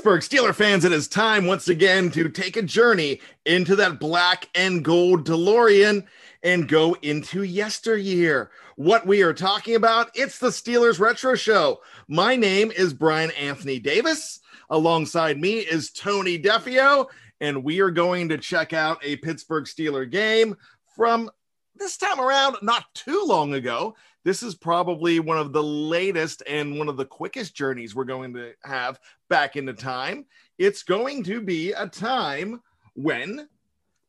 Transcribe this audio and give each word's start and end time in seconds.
Pittsburgh 0.00 0.22
Steeler 0.22 0.54
fans, 0.54 0.86
it 0.86 0.92
is 0.92 1.06
time 1.06 1.44
once 1.44 1.68
again 1.68 2.10
to 2.12 2.30
take 2.30 2.56
a 2.56 2.62
journey 2.62 3.20
into 3.44 3.76
that 3.76 4.00
black 4.00 4.48
and 4.54 4.82
gold 4.82 5.26
DeLorean 5.26 6.06
and 6.42 6.66
go 6.66 6.96
into 7.02 7.42
yesteryear. 7.42 8.50
What 8.76 9.06
we 9.06 9.20
are 9.20 9.34
talking 9.34 9.74
about, 9.74 10.10
it's 10.14 10.38
the 10.38 10.46
Steelers 10.46 11.00
Retro 11.00 11.34
Show. 11.34 11.82
My 12.08 12.34
name 12.34 12.70
is 12.70 12.94
Bryan 12.94 13.30
Anthony 13.32 13.78
Davis. 13.78 14.40
Alongside 14.70 15.38
me 15.38 15.58
is 15.58 15.90
Tony 15.90 16.38
Defeo, 16.38 17.08
and 17.42 17.62
we 17.62 17.80
are 17.80 17.90
going 17.90 18.30
to 18.30 18.38
check 18.38 18.72
out 18.72 19.04
a 19.04 19.16
Pittsburgh 19.16 19.64
Steeler 19.64 20.10
game 20.10 20.56
from 20.96 21.28
this 21.76 21.98
time 21.98 22.20
around, 22.20 22.56
not 22.62 22.86
too 22.94 23.22
long 23.26 23.52
ago. 23.52 23.94
This 24.24 24.42
is 24.42 24.54
probably 24.54 25.18
one 25.18 25.38
of 25.38 25.52
the 25.52 25.62
latest 25.62 26.42
and 26.46 26.78
one 26.78 26.88
of 26.88 26.96
the 26.96 27.06
quickest 27.06 27.54
journeys 27.54 27.94
we're 27.94 28.04
going 28.04 28.34
to 28.34 28.52
have 28.64 29.00
back 29.28 29.56
into 29.56 29.72
time. 29.72 30.26
It's 30.58 30.82
going 30.82 31.22
to 31.24 31.40
be 31.40 31.72
a 31.72 31.86
time 31.86 32.60
when 32.94 33.48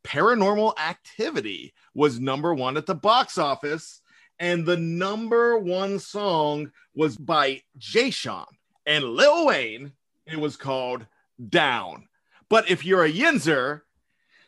paranormal 0.04 0.78
activity 0.78 1.74
was 1.94 2.20
number 2.20 2.54
one 2.54 2.76
at 2.76 2.86
the 2.86 2.96
box 2.96 3.38
office, 3.38 4.02
and 4.40 4.66
the 4.66 4.78
number 4.78 5.58
one 5.58 6.00
song 6.00 6.72
was 6.96 7.16
by 7.16 7.62
Jay 7.78 8.10
Sean 8.10 8.46
and 8.86 9.06
Lil 9.06 9.46
Wayne. 9.46 9.94
It 10.26 10.40
was 10.40 10.58
called 10.58 11.06
Down. 11.50 12.08
But 12.50 12.70
if 12.70 12.86
you're 12.86 13.06
a 13.06 13.12
Yinzer, 13.12 13.82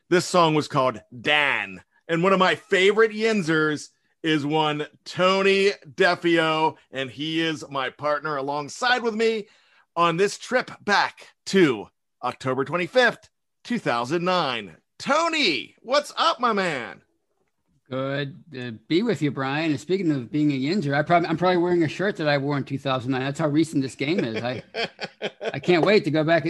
this 0.09 0.25
song 0.25 0.55
was 0.55 0.67
called 0.67 1.01
Dan. 1.21 1.81
And 2.09 2.21
one 2.21 2.33
of 2.33 2.39
my 2.39 2.55
favorite 2.55 3.11
Yinzers 3.11 3.89
is 4.23 4.45
one 4.45 4.87
Tony 5.03 5.71
Defeo, 5.95 6.77
and 6.91 7.11
he 7.11 7.41
is 7.41 7.65
my 7.69 7.89
partner 7.89 8.37
alongside 8.37 9.03
with 9.03 9.13
me 9.13 9.47
on 9.95 10.17
this 10.17 10.37
trip 10.37 10.71
back 10.81 11.27
to 11.47 11.87
October 12.23 12.65
25th, 12.65 13.29
2009. 13.65 14.77
Tony, 14.97 15.75
what's 15.81 16.13
up, 16.17 16.39
my 16.39 16.53
man? 16.53 17.01
Good 17.89 18.41
to 18.53 18.71
be 18.87 19.03
with 19.03 19.21
you, 19.21 19.29
Bryan. 19.29 19.71
And 19.71 19.79
speaking 19.79 20.09
of 20.11 20.31
being 20.31 20.51
a 20.51 20.59
Yinzer, 20.59 20.95
I 20.95 21.03
probably 21.03 21.27
I'm 21.27 21.37
probably 21.37 21.57
wearing 21.57 21.83
a 21.83 21.87
shirt 21.89 22.15
that 22.15 22.29
I 22.29 22.37
wore 22.37 22.57
in 22.57 22.63
2009. 22.63 23.21
That's 23.21 23.39
how 23.39 23.49
recent 23.49 23.83
this 23.83 23.95
game 23.95 24.21
is. 24.21 24.41
I 24.41 24.63
I 25.53 25.59
can't 25.59 25.85
wait 25.85 26.05
to 26.05 26.11
go 26.11 26.23
back 26.23 26.47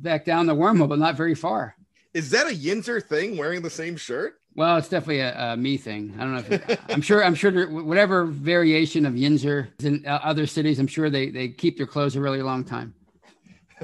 back 0.00 0.24
down 0.24 0.46
the 0.46 0.54
wormhole, 0.54 0.88
but 0.88 1.00
not 1.00 1.16
very 1.16 1.34
far. 1.34 1.74
Is 2.14 2.30
that 2.30 2.46
a 2.46 2.54
Yinzer 2.54 3.02
thing? 3.02 3.36
Wearing 3.36 3.60
the 3.60 3.68
same 3.68 3.96
shirt? 3.96 4.40
Well, 4.58 4.76
it's 4.76 4.88
definitely 4.88 5.20
a, 5.20 5.52
a 5.52 5.56
me 5.56 5.76
thing. 5.76 6.16
I 6.18 6.22
don't 6.22 6.32
know 6.32 6.38
if 6.40 6.50
it, 6.50 6.80
I'm 6.88 7.00
sure. 7.00 7.24
I'm 7.24 7.36
sure 7.36 7.70
whatever 7.70 8.24
variation 8.24 9.06
of 9.06 9.14
Yinzer 9.14 9.68
in 9.84 10.04
uh, 10.04 10.18
other 10.24 10.48
cities, 10.48 10.80
I'm 10.80 10.88
sure 10.88 11.08
they 11.08 11.30
they 11.30 11.46
keep 11.46 11.76
their 11.76 11.86
clothes 11.86 12.16
a 12.16 12.20
really 12.20 12.42
long 12.42 12.64
time. 12.64 12.92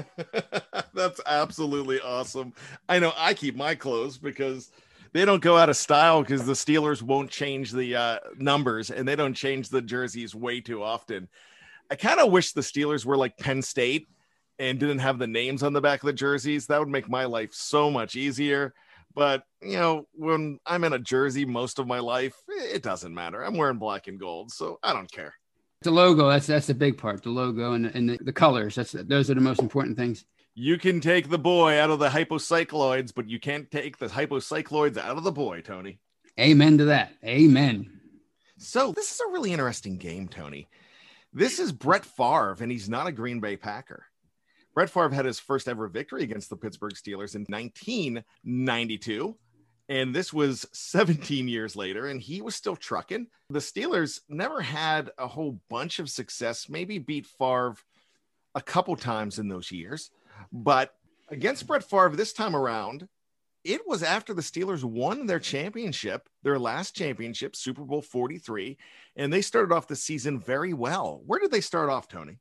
That's 0.93 1.21
absolutely 1.25 2.01
awesome. 2.01 2.51
I 2.89 2.99
know 2.99 3.13
I 3.15 3.33
keep 3.33 3.55
my 3.55 3.73
clothes 3.73 4.17
because 4.17 4.69
they 5.13 5.23
don't 5.23 5.41
go 5.41 5.55
out 5.57 5.69
of 5.69 5.77
style 5.77 6.19
because 6.21 6.45
the 6.45 6.51
Steelers 6.51 7.01
won't 7.01 7.31
change 7.31 7.71
the 7.71 7.95
uh, 7.95 8.17
numbers 8.37 8.91
and 8.91 9.07
they 9.07 9.15
don't 9.15 9.33
change 9.33 9.69
the 9.69 9.81
jerseys 9.81 10.35
way 10.35 10.59
too 10.59 10.83
often. 10.83 11.29
I 11.89 11.95
kind 11.95 12.19
of 12.19 12.33
wish 12.33 12.51
the 12.51 12.59
Steelers 12.59 13.05
were 13.05 13.15
like 13.15 13.37
Penn 13.37 13.61
State 13.61 14.09
and 14.59 14.77
didn't 14.77 14.99
have 14.99 15.19
the 15.19 15.27
names 15.27 15.63
on 15.63 15.71
the 15.71 15.79
back 15.79 16.03
of 16.03 16.07
the 16.07 16.11
jerseys. 16.11 16.67
That 16.67 16.79
would 16.79 16.89
make 16.89 17.07
my 17.07 17.23
life 17.23 17.53
so 17.53 17.89
much 17.89 18.17
easier. 18.17 18.73
But 19.15 19.43
you 19.61 19.77
know, 19.77 20.07
when 20.13 20.59
I'm 20.65 20.83
in 20.83 20.93
a 20.93 20.99
jersey 20.99 21.45
most 21.45 21.79
of 21.79 21.87
my 21.87 21.99
life, 21.99 22.35
it 22.47 22.83
doesn't 22.83 23.13
matter. 23.13 23.41
I'm 23.41 23.57
wearing 23.57 23.79
black 23.79 24.07
and 24.07 24.19
gold, 24.19 24.51
so 24.51 24.77
I 24.83 24.93
don't 24.93 25.11
care. 25.11 25.33
The 25.81 25.91
logo, 25.91 26.29
that's 26.29 26.47
that's 26.47 26.67
the 26.67 26.73
big 26.73 26.97
part. 26.97 27.23
The 27.23 27.29
logo 27.29 27.73
and, 27.73 27.85
and 27.85 28.09
the, 28.09 28.17
the 28.21 28.33
colors. 28.33 28.75
That's 28.75 28.91
those 28.91 29.29
are 29.29 29.35
the 29.35 29.41
most 29.41 29.61
important 29.61 29.97
things. 29.97 30.25
You 30.53 30.77
can 30.77 31.01
take 31.01 31.29
the 31.29 31.37
boy 31.37 31.79
out 31.79 31.89
of 31.89 31.99
the 31.99 32.09
hypocycloids, 32.09 33.13
but 33.13 33.29
you 33.29 33.39
can't 33.39 33.69
take 33.71 33.97
the 33.97 34.07
hypocycloids 34.07 34.97
out 34.97 35.17
of 35.17 35.23
the 35.23 35.31
boy, 35.31 35.61
Tony. 35.61 35.99
Amen 36.39 36.77
to 36.77 36.85
that. 36.85 37.13
Amen. 37.25 37.99
So 38.57 38.91
this 38.91 39.11
is 39.11 39.19
a 39.19 39.31
really 39.31 39.51
interesting 39.51 39.97
game, 39.97 40.27
Tony. 40.27 40.67
This 41.33 41.59
is 41.59 41.73
Brett 41.73 42.05
Favre, 42.05 42.55
and 42.61 42.71
he's 42.71 42.87
not 42.89 43.07
a 43.07 43.11
Green 43.11 43.41
Bay 43.41 43.57
Packer. 43.57 44.05
Brett 44.75 44.89
Favre 44.89 45.09
had 45.09 45.25
his 45.25 45.39
first 45.39 45.69
ever 45.69 45.87
victory 45.87 46.23
against 46.23 46.49
the 46.49 46.57
Pittsburgh 46.57 46.93
Steelers 46.93 47.35
in 47.35 47.45
1992. 47.47 49.37
And 49.87 50.13
this 50.13 50.33
was 50.33 50.67
17 50.73 51.47
years 51.47 51.75
later, 51.75 52.07
and 52.07 52.19
he 52.19 52.41
was 52.41 52.55
still 52.55 52.75
trucking. 52.75 53.27
The 53.49 53.59
Steelers 53.59 54.19
never 54.27 54.59
had 54.59 55.11
a 55.17 55.27
whole 55.27 55.59
bunch 55.69 55.99
of 55.99 56.09
success, 56.09 56.67
maybe 56.67 56.97
beat 56.99 57.25
Favre 57.25 57.75
a 58.53 58.61
couple 58.61 58.95
times 58.95 59.39
in 59.39 59.47
those 59.47 59.71
years. 59.71 60.11
But 60.51 60.95
against 61.29 61.67
Brett 61.67 61.83
Favre 61.83 62.09
this 62.09 62.33
time 62.33 62.55
around, 62.55 63.07
it 63.63 63.81
was 63.87 64.03
after 64.03 64.33
the 64.33 64.41
Steelers 64.41 64.83
won 64.83 65.25
their 65.25 65.39
championship, 65.39 66.27
their 66.43 66.59
last 66.59 66.95
championship, 66.95 67.55
Super 67.55 67.83
Bowl 67.83 68.01
43, 68.01 68.77
and 69.15 69.31
they 69.31 69.41
started 69.41 69.73
off 69.73 69.87
the 69.87 69.95
season 69.95 70.39
very 70.39 70.73
well. 70.73 71.21
Where 71.25 71.39
did 71.39 71.51
they 71.51 71.61
start 71.61 71.89
off, 71.89 72.07
Tony? 72.07 72.39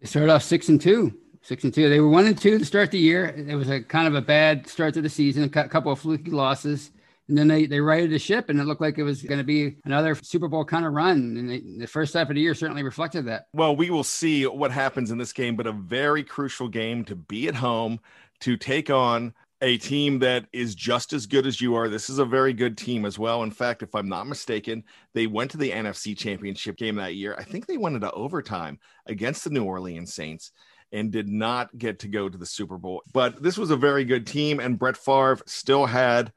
They 0.00 0.06
started 0.06 0.30
off 0.30 0.42
six 0.42 0.68
and 0.68 0.80
two. 0.80 1.18
Six 1.42 1.64
and 1.64 1.72
two. 1.72 1.88
They 1.88 2.00
were 2.00 2.08
one 2.08 2.26
and 2.26 2.36
two 2.36 2.58
to 2.58 2.64
start 2.64 2.90
the 2.90 2.98
year. 2.98 3.26
It 3.26 3.54
was 3.54 3.70
a 3.70 3.80
kind 3.80 4.06
of 4.06 4.14
a 4.14 4.20
bad 4.20 4.66
start 4.66 4.94
to 4.94 5.02
the 5.02 5.08
season, 5.08 5.44
a 5.44 5.48
couple 5.48 5.92
of 5.92 5.98
fluky 5.98 6.30
losses. 6.30 6.90
And 7.28 7.36
then 7.36 7.46
they, 7.46 7.66
they 7.66 7.80
righted 7.80 8.10
the 8.10 8.18
ship, 8.18 8.48
and 8.48 8.58
it 8.58 8.64
looked 8.64 8.80
like 8.80 8.96
it 8.96 9.02
was 9.02 9.22
going 9.22 9.38
to 9.38 9.44
be 9.44 9.76
another 9.84 10.14
Super 10.14 10.48
Bowl 10.48 10.64
kind 10.64 10.86
of 10.86 10.94
run. 10.94 11.36
And 11.36 11.50
they, 11.50 11.60
the 11.60 11.86
first 11.86 12.14
half 12.14 12.30
of 12.30 12.34
the 12.34 12.40
year 12.40 12.54
certainly 12.54 12.82
reflected 12.82 13.26
that. 13.26 13.48
Well, 13.52 13.76
we 13.76 13.90
will 13.90 14.04
see 14.04 14.46
what 14.46 14.70
happens 14.70 15.10
in 15.10 15.18
this 15.18 15.34
game, 15.34 15.54
but 15.54 15.66
a 15.66 15.72
very 15.72 16.24
crucial 16.24 16.68
game 16.68 17.04
to 17.04 17.14
be 17.14 17.46
at 17.46 17.54
home 17.54 18.00
to 18.40 18.56
take 18.56 18.88
on 18.88 19.34
a 19.60 19.76
team 19.76 20.20
that 20.20 20.46
is 20.52 20.74
just 20.74 21.12
as 21.12 21.26
good 21.26 21.46
as 21.46 21.60
you 21.60 21.74
are. 21.74 21.88
This 21.88 22.08
is 22.08 22.18
a 22.18 22.24
very 22.24 22.52
good 22.52 22.78
team 22.78 23.04
as 23.04 23.18
well. 23.18 23.42
In 23.42 23.50
fact, 23.50 23.82
if 23.82 23.94
I'm 23.94 24.08
not 24.08 24.26
mistaken, 24.26 24.84
they 25.14 25.26
went 25.26 25.50
to 25.50 25.56
the 25.58 25.70
NFC 25.70 26.16
Championship 26.16 26.76
game 26.76 26.94
that 26.96 27.14
year. 27.14 27.34
I 27.36 27.42
think 27.42 27.66
they 27.66 27.76
went 27.76 27.96
into 27.96 28.10
overtime 28.12 28.78
against 29.06 29.44
the 29.44 29.50
New 29.50 29.64
Orleans 29.64 30.14
Saints 30.14 30.52
and 30.92 31.10
did 31.10 31.28
not 31.28 31.76
get 31.76 32.00
to 32.00 32.08
go 32.08 32.28
to 32.28 32.38
the 32.38 32.46
Super 32.46 32.78
Bowl. 32.78 33.02
But 33.12 33.42
this 33.42 33.58
was 33.58 33.70
a 33.70 33.76
very 33.76 34.04
good 34.04 34.26
team, 34.26 34.60
and 34.60 34.78
Brett 34.78 34.96
Favre 34.96 35.38
still 35.46 35.86
had 35.86 36.32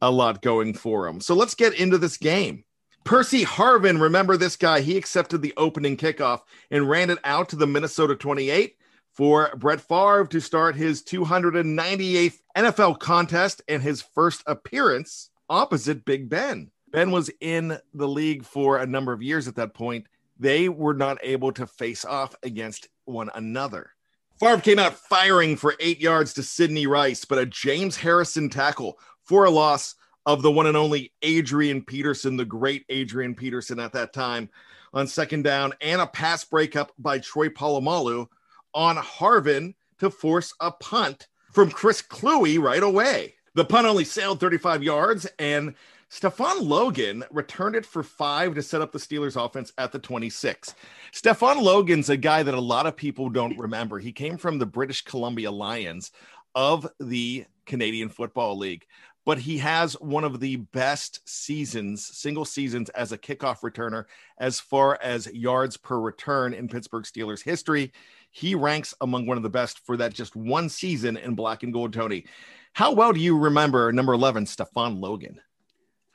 a 0.00 0.10
lot 0.10 0.42
going 0.42 0.74
for 0.74 1.06
him. 1.06 1.20
So 1.20 1.34
let's 1.34 1.54
get 1.54 1.74
into 1.74 1.98
this 1.98 2.16
game. 2.16 2.64
Percy 3.04 3.44
Harvin, 3.44 4.00
remember 4.00 4.36
this 4.36 4.56
guy? 4.56 4.80
He 4.80 4.96
accepted 4.96 5.42
the 5.42 5.52
opening 5.56 5.96
kickoff 5.96 6.40
and 6.70 6.88
ran 6.88 7.10
it 7.10 7.18
out 7.22 7.50
to 7.50 7.56
the 7.56 7.66
Minnesota 7.66 8.14
28 8.16 8.76
for 9.12 9.50
Brett 9.56 9.80
Favre 9.80 10.26
to 10.26 10.40
start 10.40 10.74
his 10.74 11.02
298th 11.02 12.38
NFL 12.56 12.98
contest 12.98 13.62
and 13.68 13.82
his 13.82 14.02
first 14.02 14.42
appearance 14.46 15.30
opposite 15.50 16.04
Big 16.04 16.28
Ben. 16.28 16.70
Ben 16.90 17.10
was 17.10 17.30
in 17.40 17.78
the 17.92 18.08
league 18.08 18.44
for 18.44 18.78
a 18.78 18.86
number 18.86 19.12
of 19.12 19.22
years 19.22 19.48
at 19.48 19.56
that 19.56 19.74
point. 19.74 20.06
They 20.38 20.68
were 20.68 20.94
not 20.94 21.18
able 21.22 21.52
to 21.52 21.66
face 21.66 22.04
off 22.04 22.34
against 22.42 22.88
one 23.04 23.30
another. 23.34 23.90
Favre 24.40 24.60
came 24.60 24.78
out 24.78 24.94
firing 24.94 25.56
for 25.56 25.74
eight 25.78 26.00
yards 26.00 26.34
to 26.34 26.42
Sidney 26.42 26.86
Rice, 26.86 27.24
but 27.24 27.38
a 27.38 27.46
James 27.46 27.96
Harrison 27.96 28.48
tackle 28.50 28.98
for 29.22 29.44
a 29.44 29.50
loss 29.50 29.94
of 30.26 30.42
the 30.42 30.50
one 30.50 30.66
and 30.66 30.76
only 30.76 31.12
Adrian 31.22 31.82
Peterson, 31.82 32.36
the 32.36 32.44
great 32.44 32.84
Adrian 32.88 33.34
Peterson 33.34 33.78
at 33.78 33.92
that 33.92 34.12
time 34.12 34.48
on 34.92 35.06
second 35.06 35.42
down, 35.42 35.72
and 35.80 36.00
a 36.00 36.06
pass 36.06 36.44
breakup 36.44 36.92
by 36.98 37.18
Troy 37.18 37.48
Polamalu 37.48 38.26
on 38.74 38.96
Harvin 38.96 39.74
to 39.98 40.10
force 40.10 40.52
a 40.60 40.70
punt 40.72 41.28
from 41.52 41.70
Chris 41.70 42.02
Kluwe 42.02 42.60
right 42.60 42.82
away. 42.82 43.34
The 43.54 43.64
punt 43.64 43.86
only 43.86 44.04
sailed 44.04 44.40
35 44.40 44.82
yards, 44.82 45.26
and 45.38 45.74
Stefan 46.14 46.68
Logan 46.68 47.24
returned 47.32 47.74
it 47.74 47.84
for 47.84 48.04
five 48.04 48.54
to 48.54 48.62
set 48.62 48.80
up 48.80 48.92
the 48.92 49.00
Steelers 49.00 49.34
offense 49.34 49.72
at 49.78 49.90
the 49.90 49.98
26. 49.98 50.72
Stefan 51.10 51.60
Logan's 51.60 52.08
a 52.08 52.16
guy 52.16 52.44
that 52.44 52.54
a 52.54 52.60
lot 52.60 52.86
of 52.86 52.94
people 52.94 53.28
don't 53.28 53.58
remember. 53.58 53.98
He 53.98 54.12
came 54.12 54.36
from 54.36 54.56
the 54.56 54.64
British 54.64 55.02
Columbia 55.02 55.50
Lions 55.50 56.12
of 56.54 56.86
the 57.00 57.44
Canadian 57.66 58.08
Football 58.08 58.56
League 58.56 58.86
but 59.26 59.38
he 59.38 59.56
has 59.56 59.94
one 59.94 60.22
of 60.22 60.38
the 60.38 60.56
best 60.56 61.26
seasons, 61.26 62.06
single 62.06 62.44
seasons 62.44 62.90
as 62.90 63.10
a 63.10 63.18
kickoff 63.18 63.60
returner 63.60 64.04
as 64.38 64.60
far 64.60 64.98
as 65.02 65.32
yards 65.32 65.78
per 65.78 65.98
return 65.98 66.52
in 66.52 66.68
Pittsburgh 66.68 67.04
Steelers 67.04 67.42
history. 67.42 67.90
He 68.30 68.54
ranks 68.54 68.92
among 69.00 69.24
one 69.26 69.38
of 69.38 69.42
the 69.42 69.48
best 69.48 69.78
for 69.86 69.96
that 69.96 70.12
just 70.12 70.36
one 70.36 70.68
season 70.68 71.16
in 71.16 71.34
black 71.34 71.62
and 71.62 71.72
gold, 71.72 71.94
Tony. 71.94 72.26
How 72.74 72.92
well 72.92 73.14
do 73.14 73.20
you 73.20 73.38
remember 73.38 73.90
number 73.92 74.12
11, 74.12 74.44
Stefan 74.44 75.00
Logan? 75.00 75.40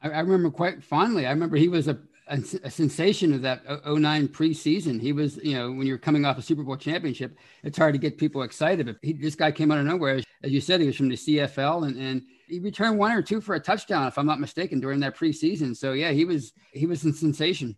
I, 0.01 0.10
I 0.10 0.19
remember 0.19 0.50
quite 0.50 0.84
fondly. 0.84 1.25
I 1.25 1.31
remember 1.31 1.57
he 1.57 1.68
was 1.68 1.88
a, 1.88 1.98
a, 2.28 2.40
a, 2.63 2.72
sensation 2.72 3.34
of 3.34 3.42
that 3.42 3.63
09 3.86 4.28
preseason. 4.30 5.01
He 5.01 5.13
was, 5.13 5.38
you 5.38 5.56
know, 5.56 5.72
when 5.72 5.88
you're 5.88 5.98
coming 5.98 6.25
off 6.25 6.38
a 6.38 6.42
Super 6.42 6.63
Bowl 6.63 6.78
championship, 6.78 7.38
it's 7.63 7.78
hard 7.78 7.94
to 7.94 8.00
get 8.00 8.18
people 8.18 8.44
excited. 8.44 8.86
But 8.86 8.98
he, 9.01 9.13
this 9.13 9.36
guy 9.36 9.51
came 9.51 9.72
out 9.72 9.80
of 9.80 9.86
nowhere. 9.86 10.22
As 10.44 10.51
you 10.51 10.62
said, 10.62 10.80
he 10.81 10.88
was 10.88 10.96
from 10.96 11.10
the 11.10 11.16
CFL 11.16 11.88
and, 11.88 11.98
and– 11.98 12.22
he 12.50 12.60
returned 12.60 12.98
one 12.98 13.12
or 13.12 13.22
two 13.22 13.42
for 13.42 13.56
a 13.56 13.60
touchdown, 13.60 14.07
if 14.07 14.18
I'm 14.18 14.25
not 14.25 14.40
mistaken, 14.40 14.80
during 14.80 15.00
that 15.01 15.16
preseason. 15.16 15.75
So 15.75 15.94
yeah, 15.94 16.12
he 16.12 16.25
was 16.25 16.54
he 16.74 16.86
was 16.86 17.06
a 17.06 17.13
sensation. 17.13 17.75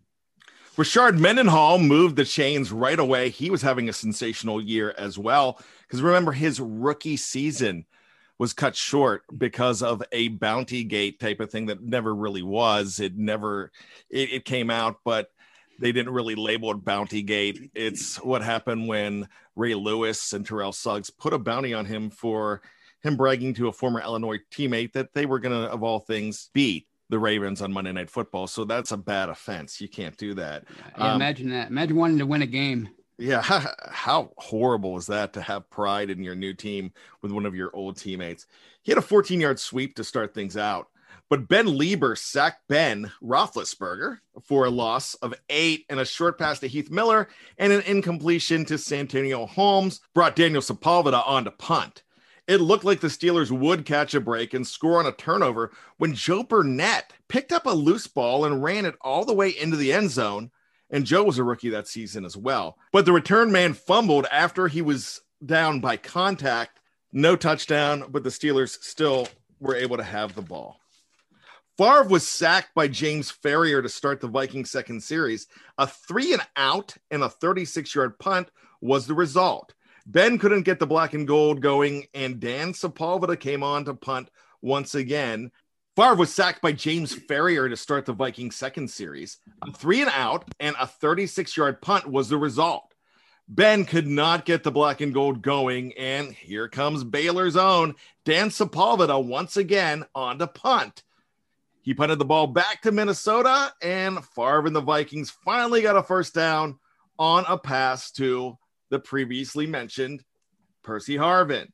Rashard 0.78 1.20
Mendenhall 1.20 1.80
moved 1.80 2.16
the 2.16 2.24
chains 2.24 2.72
right 2.72 2.98
away. 2.98 3.30
He 3.30 3.50
was 3.50 3.62
having 3.62 3.90
a 3.90 3.94
sensational 3.94 4.62
year 4.62 4.96
as 4.98 5.18
well. 5.18 5.60
Because 5.82 6.02
remember, 6.02 6.32
his 6.32 6.60
rookie 6.60 7.18
season 7.18 7.86
was 8.42 8.54
cut 8.54 8.76
short 8.76 9.22
because 9.38 9.84
of 9.84 10.02
a 10.12 10.30
bounty 10.30 10.84
gate 10.84 11.20
type 11.20 11.40
of 11.40 11.52
thing 11.52 11.68
that 11.68 11.80
never 11.80 12.16
really 12.16 12.42
was. 12.42 13.00
It 13.00 13.16
never 13.16 13.72
it, 14.10 14.34
it 14.34 14.46
came 14.46 14.72
out, 14.72 14.98
but 15.06 15.30
they 15.78 15.92
didn't 15.92 16.12
really 16.12 16.34
label 16.34 16.72
it 16.72 16.84
bounty 16.84 17.22
gate. 17.22 17.70
It's 17.76 18.16
what 18.16 18.42
happened 18.42 18.88
when 18.88 19.30
Ray 19.56 19.76
Lewis 19.76 20.34
and 20.34 20.44
Terrell 20.44 20.72
Suggs 20.72 21.12
put 21.12 21.34
a 21.34 21.38
bounty 21.38 21.76
on 21.76 21.86
him 21.86 22.10
for 22.10 22.64
him 23.04 23.16
bragging 23.16 23.54
to 23.54 23.68
a 23.68 23.72
former 23.72 24.02
Illinois 24.02 24.40
teammate 24.52 24.94
that 24.94 25.14
they 25.14 25.28
were 25.28 25.38
going 25.38 25.54
to, 25.54 25.72
of 25.72 25.84
all 25.84 26.00
things, 26.00 26.50
beat 26.52 26.88
the 27.10 27.20
Ravens 27.20 27.62
on 27.62 27.72
Monday 27.72 27.92
Night 27.92 28.10
Football. 28.10 28.48
So 28.48 28.66
that's 28.66 28.92
a 28.92 28.98
bad 28.98 29.30
offense. 29.30 29.80
You 29.80 29.88
can't 29.88 30.18
do 30.18 30.34
that. 30.34 30.64
Yeah, 30.98 31.12
um, 31.12 31.16
imagine 31.18 31.52
that. 31.52 31.70
Imagine 31.70 31.96
wanting 31.96 32.18
to 32.18 32.26
win 32.26 32.42
a 32.42 32.48
game. 32.48 32.90
Yeah, 33.22 33.44
how, 33.44 34.32
horrible 34.38 34.98
is 34.98 35.06
that 35.06 35.34
to 35.34 35.44
have 35.44 35.70
pride 35.70 36.10
in 36.10 36.24
your 36.24 36.34
new 36.34 36.56
team 36.56 36.92
with 37.22 37.32
one 37.32 37.46
of 37.46 37.54
your 37.54 37.70
old 37.72 37.98
teammates? 37.98 38.48
He 38.82 38.92
had 38.92 38.98
a 38.98 39.04
14 39.04 39.40
yard 39.40 39.60
sweep 39.60 39.96
to 39.98 40.04
start 40.04 40.34
things 40.34 40.58
out, 40.58 40.88
but 41.30 41.48
Ben 41.48 41.68
Leber 41.68 42.18
sacked 42.18 42.68
Ben 42.68 43.12
Roethlisberger 43.22 44.18
for 44.42 44.66
a 44.66 44.72
loss 44.72 45.14
of 45.16 45.36
eight 45.52 45.86
and 45.88 46.00
a 46.00 46.06
short 46.06 46.40
pass 46.40 46.58
to 46.62 46.68
Heath 46.68 46.90
Miller 46.90 47.28
and 47.60 47.72
an 47.72 47.82
incompletion 47.82 48.66
to 48.66 48.80
Santonio 48.80 49.46
Holmes 49.46 50.02
brought 50.16 50.36
Daniel 50.36 50.64
Sepulveda 50.64 51.22
on 51.28 51.44
to 51.44 51.52
punt. 51.52 52.02
It 52.48 52.60
looked 52.60 52.86
like 52.86 53.02
the 53.02 53.08
Steelers 53.08 53.52
would 53.52 53.86
catch 53.86 54.16
a 54.16 54.20
break 54.20 54.56
and 54.56 54.66
score 54.66 54.98
on 54.98 55.06
a 55.06 55.12
turnover 55.12 55.72
when 55.98 56.16
Joe 56.16 56.42
Burnett 56.42 57.14
picked 57.28 57.52
up 57.52 57.68
a 57.68 57.70
loose 57.70 58.08
ball 58.08 58.46
and 58.46 58.64
ran 58.64 58.86
it 58.88 58.96
all 59.00 59.26
the 59.26 59.36
way 59.36 59.50
into 59.50 59.78
the 59.78 59.94
end 59.94 60.10
zone. 60.10 60.50
And 60.92 61.06
Joe 61.06 61.24
was 61.24 61.40
a 61.40 61.44
rookie 61.44 61.70
that 61.70 61.88
season 61.88 62.26
as 62.26 62.36
well. 62.36 62.78
But 62.92 63.06
the 63.06 63.14
return 63.14 63.52
man 63.52 63.74
fumbled 63.74 64.28
after 64.32 64.68
he 64.68 64.82
was 64.82 65.22
down 65.46 65.80
by 65.80 65.98
contact. 65.98 66.80
No 67.14 67.36
touchdown, 67.36 68.06
but 68.10 68.24
the 68.24 68.30
Steelers 68.30 68.82
still 68.82 69.28
were 69.60 69.76
able 69.76 69.98
to 69.98 70.04
have 70.04 70.36
the 70.36 70.42
ball. 70.42 70.80
Favre 71.78 72.04
was 72.04 72.28
sacked 72.28 72.76
by 72.76 72.88
James 72.88 73.32
Farrior 73.32 73.82
to 73.82 73.90
start 73.90 74.22
the 74.22 74.28
Vikings 74.28 74.70
second 74.70 75.02
series. 75.02 75.48
A 75.78 75.88
three 75.88 76.34
and 76.34 76.42
out 76.56 76.96
and 77.10 77.24
a 77.24 77.30
36 77.30 77.96
yard 77.96 78.20
punt 78.20 78.52
was 78.82 79.08
the 79.08 79.14
result. 79.14 79.74
Ben 80.06 80.38
couldn't 80.38 80.64
get 80.64 80.80
the 80.80 80.88
black 80.88 81.14
and 81.14 81.28
gold 81.28 81.62
going, 81.62 82.06
and 82.14 82.40
Dan 82.40 82.74
Sepulveda 82.74 83.40
came 83.40 83.64
on 83.64 83.86
to 83.86 83.94
punt 83.94 84.30
once 84.62 84.96
again. 84.96 85.52
Favre 85.98 86.16
was 86.16 86.34
sacked 86.34 86.62
by 86.62 86.72
James 86.72 87.14
Farrior 87.14 87.70
to 87.70 87.76
start 87.76 88.06
the 88.06 88.14
Vikings 88.14 88.56
second 88.56 88.90
series. 88.90 89.40
A 89.62 89.74
three 89.74 90.02
and 90.02 90.10
out 90.14 90.46
and 90.58 90.74
a 90.80 90.88
36 90.88 91.58
yard 91.58 91.82
punt 91.82 92.08
was 92.08 92.30
the 92.30 92.38
result. 92.38 92.96
Ben 93.50 93.84
could 93.84 94.08
not 94.08 94.46
get 94.46 94.64
the 94.64 94.72
black 94.72 95.02
and 95.02 95.14
gold 95.14 95.42
going, 95.42 95.92
and 95.98 96.32
here 96.32 96.70
comes 96.70 97.04
Baylor's 97.04 97.58
own 97.58 97.96
Dan 98.24 98.50
Sepulveda 98.50 99.22
once 99.22 99.58
again 99.58 100.06
on 100.16 100.40
to 100.40 100.48
punt. 100.48 101.04
He 101.82 101.94
punted 101.94 102.20
the 102.20 102.26
ball 102.26 102.48
back 102.48 102.84
to 102.84 102.94
Minnesota, 102.94 103.74
and 103.82 104.24
Favre 104.24 104.68
and 104.68 104.76
the 104.76 104.80
Vikings 104.80 105.30
finally 105.44 105.82
got 105.82 105.98
a 105.98 106.04
first 106.04 106.34
down 106.34 106.80
on 107.20 107.44
a 107.50 107.58
pass 107.58 108.12
to 108.12 108.58
the 108.92 109.00
previously 109.00 109.68
mentioned 109.68 110.24
Percy 110.84 111.18
Harvin. 111.18 111.68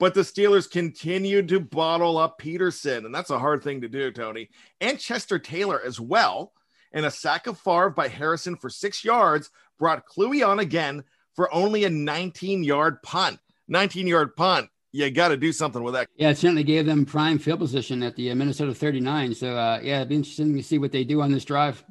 But 0.00 0.14
the 0.14 0.22
Steelers 0.22 0.68
continued 0.68 1.48
to 1.48 1.60
bottle 1.60 2.16
up 2.16 2.38
Peterson, 2.38 3.04
and 3.04 3.14
that's 3.14 3.28
a 3.28 3.38
hard 3.38 3.62
thing 3.62 3.82
to 3.82 3.88
do, 3.88 4.10
Tony, 4.10 4.48
and 4.80 4.98
Chester 4.98 5.38
Taylor 5.38 5.78
as 5.84 6.00
well. 6.00 6.54
And 6.90 7.04
a 7.04 7.10
sack 7.10 7.46
of 7.46 7.58
Favre 7.58 7.90
by 7.90 8.08
Harrison 8.08 8.56
for 8.56 8.70
six 8.70 9.04
yards 9.04 9.50
brought 9.78 10.06
Kluwe 10.06 10.44
on 10.44 10.58
again 10.58 11.04
for 11.34 11.52
only 11.54 11.84
a 11.84 11.90
19 11.90 12.64
yard 12.64 13.02
punt. 13.02 13.38
19 13.68 14.06
yard 14.06 14.34
punt. 14.34 14.70
You 14.90 15.08
got 15.10 15.28
to 15.28 15.36
do 15.36 15.52
something 15.52 15.82
with 15.84 15.94
that. 15.94 16.08
Yeah, 16.16 16.30
it 16.30 16.38
certainly 16.38 16.64
gave 16.64 16.86
them 16.86 17.04
prime 17.04 17.38
field 17.38 17.60
position 17.60 18.02
at 18.02 18.16
the 18.16 18.30
uh, 18.30 18.34
Minnesota 18.34 18.74
39. 18.74 19.34
So, 19.34 19.54
uh, 19.54 19.80
yeah, 19.82 19.98
it'd 19.98 20.08
be 20.08 20.16
interesting 20.16 20.56
to 20.56 20.62
see 20.62 20.78
what 20.78 20.92
they 20.92 21.04
do 21.04 21.20
on 21.20 21.30
this 21.30 21.44
drive. 21.44 21.84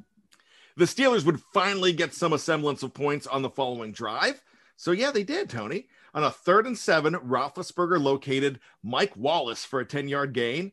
The 0.76 0.84
Steelers 0.84 1.24
would 1.24 1.40
finally 1.54 1.92
get 1.92 2.12
some 2.12 2.36
semblance 2.36 2.82
of 2.82 2.92
points 2.92 3.28
on 3.28 3.42
the 3.42 3.50
following 3.50 3.92
drive 3.92 4.42
so 4.80 4.92
yeah, 4.92 5.10
they 5.10 5.24
did, 5.24 5.50
Tony. 5.50 5.88
On 6.14 6.24
a 6.24 6.30
third 6.30 6.66
and 6.66 6.76
seven, 6.76 7.14
Roethlisberger 7.14 8.00
located 8.00 8.60
Mike 8.82 9.16
Wallace 9.16 9.64
for 9.64 9.80
a 9.80 9.86
10-yard 9.86 10.32
gain. 10.32 10.72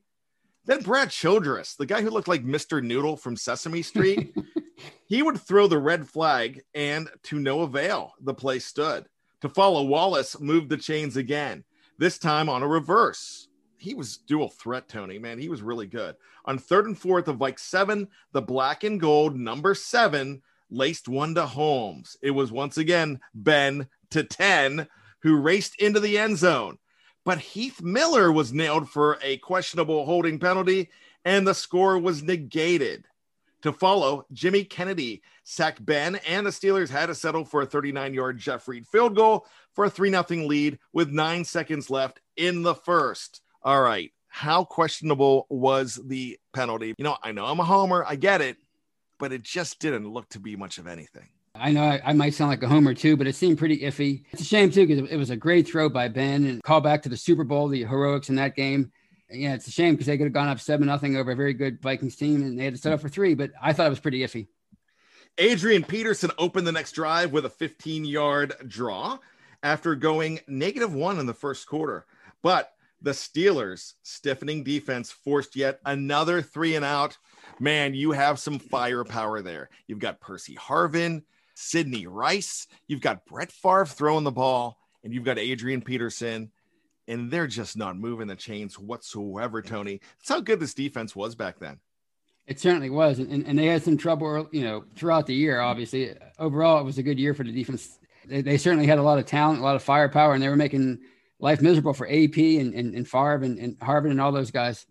Then 0.65 0.81
Brad 0.81 1.11
Childress, 1.11 1.75
the 1.75 1.85
guy 1.85 2.01
who 2.01 2.09
looked 2.09 2.27
like 2.27 2.43
Mr. 2.43 2.83
Noodle 2.83 3.15
from 3.15 3.37
Sesame 3.37 3.81
Street, 3.81 4.35
he 5.07 5.21
would 5.23 5.39
throw 5.39 5.67
the 5.67 5.77
red 5.77 6.07
flag, 6.07 6.61
and 6.73 7.09
to 7.23 7.39
no 7.39 7.61
avail, 7.61 8.13
the 8.19 8.33
play 8.33 8.59
stood. 8.59 9.05
To 9.41 9.49
follow, 9.49 9.83
Wallace 9.83 10.39
moved 10.39 10.69
the 10.69 10.77
chains 10.77 11.15
again, 11.15 11.63
this 11.99 12.17
time 12.17 12.49
on 12.49 12.63
a 12.63 12.67
reverse. 12.67 13.47
he 13.77 13.93
was 13.93 14.17
dual 14.17 14.49
threat, 14.49 14.89
Tony. 14.89 15.19
Man, 15.19 15.39
he 15.39 15.49
was 15.49 15.61
really 15.61 15.85
good. 15.87 16.15
On 16.45 16.57
third 16.57 16.87
and 16.87 16.97
fourth 16.97 17.27
of 17.27 17.39
like 17.39 17.59
seven, 17.59 18.07
the 18.31 18.41
black 18.41 18.83
and 18.83 18.99
gold 18.99 19.37
number 19.37 19.75
seven 19.75 20.41
laced 20.69 21.07
one 21.07 21.35
to 21.35 21.45
Holmes. 21.45 22.17
It 22.21 22.31
was 22.31 22.51
once 22.51 22.77
again 22.77 23.19
Ben 23.33 23.87
to 24.09 24.23
10 24.23 24.87
who 25.27 25.35
raced 25.35 25.79
into 25.81 25.99
the 25.99 26.17
end 26.17 26.37
zone. 26.37 26.77
But 27.25 27.39
Heath 27.39 27.81
Miller 27.81 28.31
was 28.31 28.53
nailed 28.53 28.89
for 28.89 29.19
a 29.21 29.37
questionable 29.37 30.05
holding 30.05 30.39
penalty, 30.39 30.89
and 31.25 31.45
the 31.45 31.53
score 31.53 31.99
was 31.99 32.23
negated. 32.23 33.05
To 33.63 33.73
follow, 33.73 34.25
Jimmy 34.31 34.63
Kennedy 34.63 35.21
sacked 35.43 35.85
Ben, 35.85 36.15
and 36.27 36.45
the 36.45 36.51
Steelers 36.51 36.89
had 36.89 37.07
to 37.07 37.15
settle 37.15 37.43
for 37.43 37.63
a 37.63 37.65
39 37.65 38.13
yard 38.13 38.37
Jeff 38.37 38.67
Reed 38.67 38.87
field 38.87 39.15
goal 39.15 39.45
for 39.73 39.85
a 39.85 39.89
3 39.89 40.11
0 40.11 40.23
lead 40.47 40.79
with 40.93 41.09
nine 41.09 41.43
seconds 41.43 41.89
left 41.89 42.21
in 42.37 42.61
the 42.61 42.75
first. 42.75 43.41
All 43.63 43.81
right. 43.81 44.13
How 44.29 44.63
questionable 44.63 45.47
was 45.49 45.99
the 46.05 46.39
penalty? 46.53 46.93
You 46.97 47.03
know, 47.03 47.17
I 47.21 47.33
know 47.33 47.45
I'm 47.45 47.59
a 47.59 47.65
homer. 47.65 48.05
I 48.07 48.15
get 48.15 48.39
it, 48.39 48.57
but 49.17 49.33
it 49.33 49.41
just 49.41 49.79
didn't 49.79 50.07
look 50.07 50.29
to 50.29 50.39
be 50.39 50.55
much 50.55 50.77
of 50.77 50.87
anything. 50.87 51.27
I 51.59 51.71
know 51.71 51.83
I, 51.83 52.01
I, 52.05 52.13
might 52.13 52.33
sound 52.33 52.49
like 52.49 52.63
a 52.63 52.67
homer 52.67 52.93
too, 52.93 53.17
but 53.17 53.27
it 53.27 53.35
seemed 53.35 53.57
pretty 53.57 53.79
iffy. 53.79 54.23
It's 54.31 54.41
a 54.41 54.45
shame 54.45 54.71
too 54.71 54.87
because 54.87 55.09
it 55.09 55.17
was 55.17 55.29
a 55.29 55.35
great 55.35 55.67
throw 55.67 55.89
by 55.89 56.07
Ben 56.07 56.45
and 56.45 56.63
call 56.63 56.81
back 56.81 57.03
to 57.03 57.09
the 57.09 57.17
Super 57.17 57.43
Bowl, 57.43 57.67
the 57.67 57.85
heroics 57.85 58.29
in 58.29 58.35
that 58.35 58.55
game. 58.55 58.91
yeah, 59.29 59.53
it's 59.53 59.67
a 59.67 59.71
shame 59.71 59.95
because 59.95 60.07
they 60.07 60.17
could 60.17 60.25
have 60.25 60.33
gone 60.33 60.47
up 60.47 60.59
seven 60.59 60.87
nothing 60.87 61.15
over 61.15 61.31
a 61.31 61.35
very 61.35 61.53
good 61.53 61.81
Vikings 61.81 62.15
team 62.15 62.41
and 62.41 62.57
they 62.57 62.63
had 62.63 62.75
to 62.75 62.79
set 62.79 62.93
up 62.93 63.01
for 63.01 63.09
three. 63.09 63.33
But 63.33 63.51
I 63.61 63.73
thought 63.73 63.87
it 63.87 63.91
was 63.91 63.99
pretty 63.99 64.19
iffy. 64.19 64.47
Adrian 65.37 65.83
Peterson 65.83 66.31
opened 66.37 66.65
the 66.65 66.71
next 66.71 66.93
drive 66.93 67.31
with 67.31 67.45
a 67.45 67.49
15 67.49 68.05
yard 68.05 68.53
draw 68.67 69.19
after 69.61 69.95
going 69.95 70.39
negative 70.47 70.93
one 70.93 71.19
in 71.19 71.25
the 71.25 71.33
first 71.33 71.67
quarter, 71.67 72.05
but 72.41 72.73
the 73.01 73.11
Steelers' 73.11 73.93
stiffening 74.01 74.63
defense 74.63 75.11
forced 75.11 75.55
yet 75.55 75.79
another 75.85 76.41
three 76.41 76.75
and 76.75 76.85
out. 76.85 77.17
Man, 77.59 77.93
you 77.93 78.11
have 78.11 78.39
some 78.39 78.59
firepower 78.59 79.41
there. 79.41 79.69
You've 79.87 79.99
got 79.99 80.19
Percy 80.19 80.55
Harvin, 80.55 81.23
Sidney 81.57 82.07
Rice, 82.07 82.67
you've 82.87 83.01
got 83.01 83.25
Brett 83.25 83.51
Favre 83.51 83.85
throwing 83.85 84.23
the 84.23 84.31
ball, 84.31 84.77
and 85.03 85.13
you've 85.13 85.23
got 85.23 85.39
Adrian 85.39 85.81
Peterson, 85.81 86.51
and 87.07 87.31
they're 87.31 87.47
just 87.47 87.77
not 87.77 87.97
moving 87.97 88.27
the 88.27 88.35
chains 88.35 88.77
whatsoever, 88.77 89.61
Tony. 89.61 90.01
That's 90.19 90.29
how 90.29 90.39
good 90.41 90.59
this 90.59 90.73
defense 90.73 91.15
was 91.15 91.35
back 91.35 91.59
then. 91.59 91.79
It 92.45 92.59
certainly 92.59 92.89
was. 92.89 93.19
And, 93.19 93.45
and 93.45 93.57
they 93.59 93.65
had 93.65 93.83
some 93.83 93.97
trouble, 93.97 94.47
you 94.51 94.63
know, 94.63 94.85
throughout 94.95 95.25
the 95.25 95.35
year, 95.35 95.59
obviously. 95.59 96.13
Overall, 96.39 96.79
it 96.79 96.85
was 96.85 96.97
a 96.97 97.03
good 97.03 97.19
year 97.19 97.33
for 97.33 97.43
the 97.43 97.51
defense. 97.51 97.99
They, 98.25 98.41
they 98.41 98.57
certainly 98.57 98.87
had 98.87 98.99
a 98.99 99.03
lot 99.03 99.19
of 99.19 99.25
talent, 99.25 99.59
a 99.59 99.63
lot 99.63 99.75
of 99.75 99.83
firepower, 99.83 100.33
and 100.33 100.43
they 100.43 100.49
were 100.49 100.55
making– 100.55 100.99
life 101.39 101.61
miserable 101.61 101.93
for 101.93 102.07
AP 102.07 102.37
and, 102.37 102.73
and, 102.73 102.95
and 102.95 103.07
Favre 103.07 103.43
and, 103.43 103.59
and 103.59 103.79
Harvin 103.79 104.11
and 104.11 104.21
all 104.21 104.31
those 104.31 104.51
guys. 104.51 104.85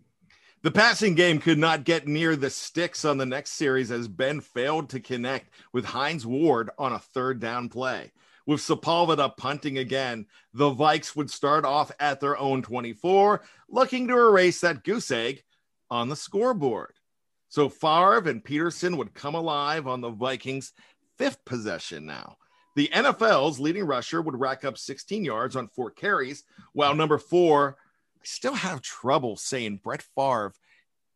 The 0.67 0.71
passing 0.71 1.15
game 1.15 1.39
could 1.39 1.57
not 1.57 1.85
get 1.85 2.09
near 2.09 2.35
the 2.35 2.49
sticks 2.49 3.05
on 3.05 3.17
the 3.17 3.25
next 3.25 3.51
series 3.51 3.89
as 3.89 4.09
Ben 4.09 4.41
failed 4.41 4.89
to 4.89 4.99
connect 4.99 5.49
with 5.71 5.85
Hines 5.85 6.25
Ward 6.25 6.71
on 6.77 6.91
a 6.91 6.99
third 6.99 7.39
down 7.39 7.69
play. 7.69 8.11
With 8.45 8.59
Sepulveda 8.59 9.37
punting 9.37 9.77
again, 9.77 10.25
the 10.53 10.69
Vikes 10.69 11.15
would 11.15 11.31
start 11.31 11.63
off 11.63 11.89
at 12.01 12.19
their 12.19 12.37
own 12.37 12.63
24, 12.63 13.43
looking 13.69 14.09
to 14.09 14.17
erase 14.17 14.59
that 14.59 14.83
goose 14.83 15.09
egg 15.09 15.41
on 15.89 16.09
the 16.09 16.17
scoreboard. 16.17 16.95
So 17.47 17.69
Favre 17.69 18.27
and 18.27 18.43
Peterson 18.43 18.97
would 18.97 19.13
come 19.13 19.35
alive 19.35 19.87
on 19.87 20.01
the 20.01 20.09
Vikings' 20.11 20.73
fifth 21.17 21.45
possession 21.45 22.05
now. 22.05 22.35
The 22.75 22.89
NFL's 22.93 23.57
leading 23.61 23.85
rusher 23.85 24.21
would 24.21 24.37
rack 24.37 24.65
up 24.65 24.77
16 24.77 25.23
yards 25.23 25.55
on 25.55 25.69
four 25.69 25.91
carries, 25.91 26.43
while 26.73 26.93
number 26.93 27.17
four, 27.17 27.77
still 28.27 28.53
have 28.53 28.81
trouble 28.81 29.35
saying 29.35 29.81
Brett 29.83 30.03
Favre 30.15 30.53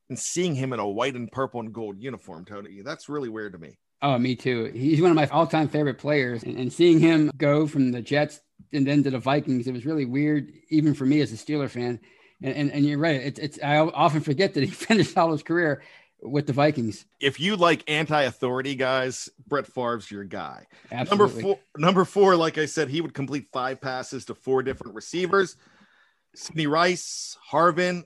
and 0.10 0.18
seeing 0.18 0.56
him 0.56 0.74
in 0.74 0.80
a 0.80 0.88
white 0.88 1.16
and 1.16 1.32
purple 1.32 1.60
and 1.60 1.74
gold 1.74 2.02
uniform, 2.02 2.46
Tony. 2.46 2.82
That's 2.82 3.10
really 3.10 3.30
weird 3.30 3.54
to 3.54 3.60
me. 3.60 3.78
Oh, 4.02 4.18
me 4.18 4.36
too. 4.36 4.72
He's 4.74 5.02
one 5.02 5.12
of 5.12 5.16
my 5.16 5.28
all 5.28 5.48
time 5.48 5.68
favorite 5.68 5.98
players. 5.98 6.44
And, 6.44 6.58
and, 6.58 6.74
seeing 6.74 7.00
him 7.00 7.32
go 7.38 7.68
from 7.68 7.92
the 7.92 8.02
Jets 8.02 8.42
and 8.74 8.86
then 8.86 9.04
to 9.04 9.12
the 9.12 9.20
Vikings, 9.20 9.68
it 9.68 9.74
was 9.74 9.86
really 9.86 10.06
weird, 10.06 10.52
even 10.70 10.94
for 10.94 11.06
me 11.06 11.22
as 11.22 11.32
a 11.32 11.36
Steeler 11.36 11.70
fan. 11.70 12.00
And, 12.42 12.56
and, 12.56 12.72
and 12.72 12.86
you're 12.86 12.98
right. 12.98 13.22
It's, 13.22 13.40
it's, 13.40 13.60
I 13.64 13.78
often 13.78 14.22
forget 14.22 14.56
that 14.56 14.64
he 14.64 14.70
finished 14.72 15.18
all 15.18 15.32
his 15.32 15.44
career 15.44 15.84
with 16.24 16.48
the 16.48 16.54
Vikings. 16.54 17.06
If 17.20 17.40
you 17.40 17.56
like 17.56 17.84
anti-authority 17.90 18.76
guys, 18.76 19.30
Brett 19.48 19.68
Favre's 19.68 20.10
your 20.10 20.24
guy. 20.24 20.66
Absolutely. 20.92 21.18
Number 21.18 21.42
four, 21.42 21.60
number 21.78 22.06
four, 22.06 22.36
like 22.36 22.58
I 22.58 22.66
said, 22.66 22.90
he 22.90 23.02
would 23.02 23.14
complete 23.14 23.48
five 23.54 23.82
passes 23.82 24.26
to 24.26 24.36
four 24.36 24.64
different 24.64 24.96
receivers. 24.96 25.58
Sidney 26.36 26.68
Rice, 26.68 27.38
Harvin, 27.52 28.04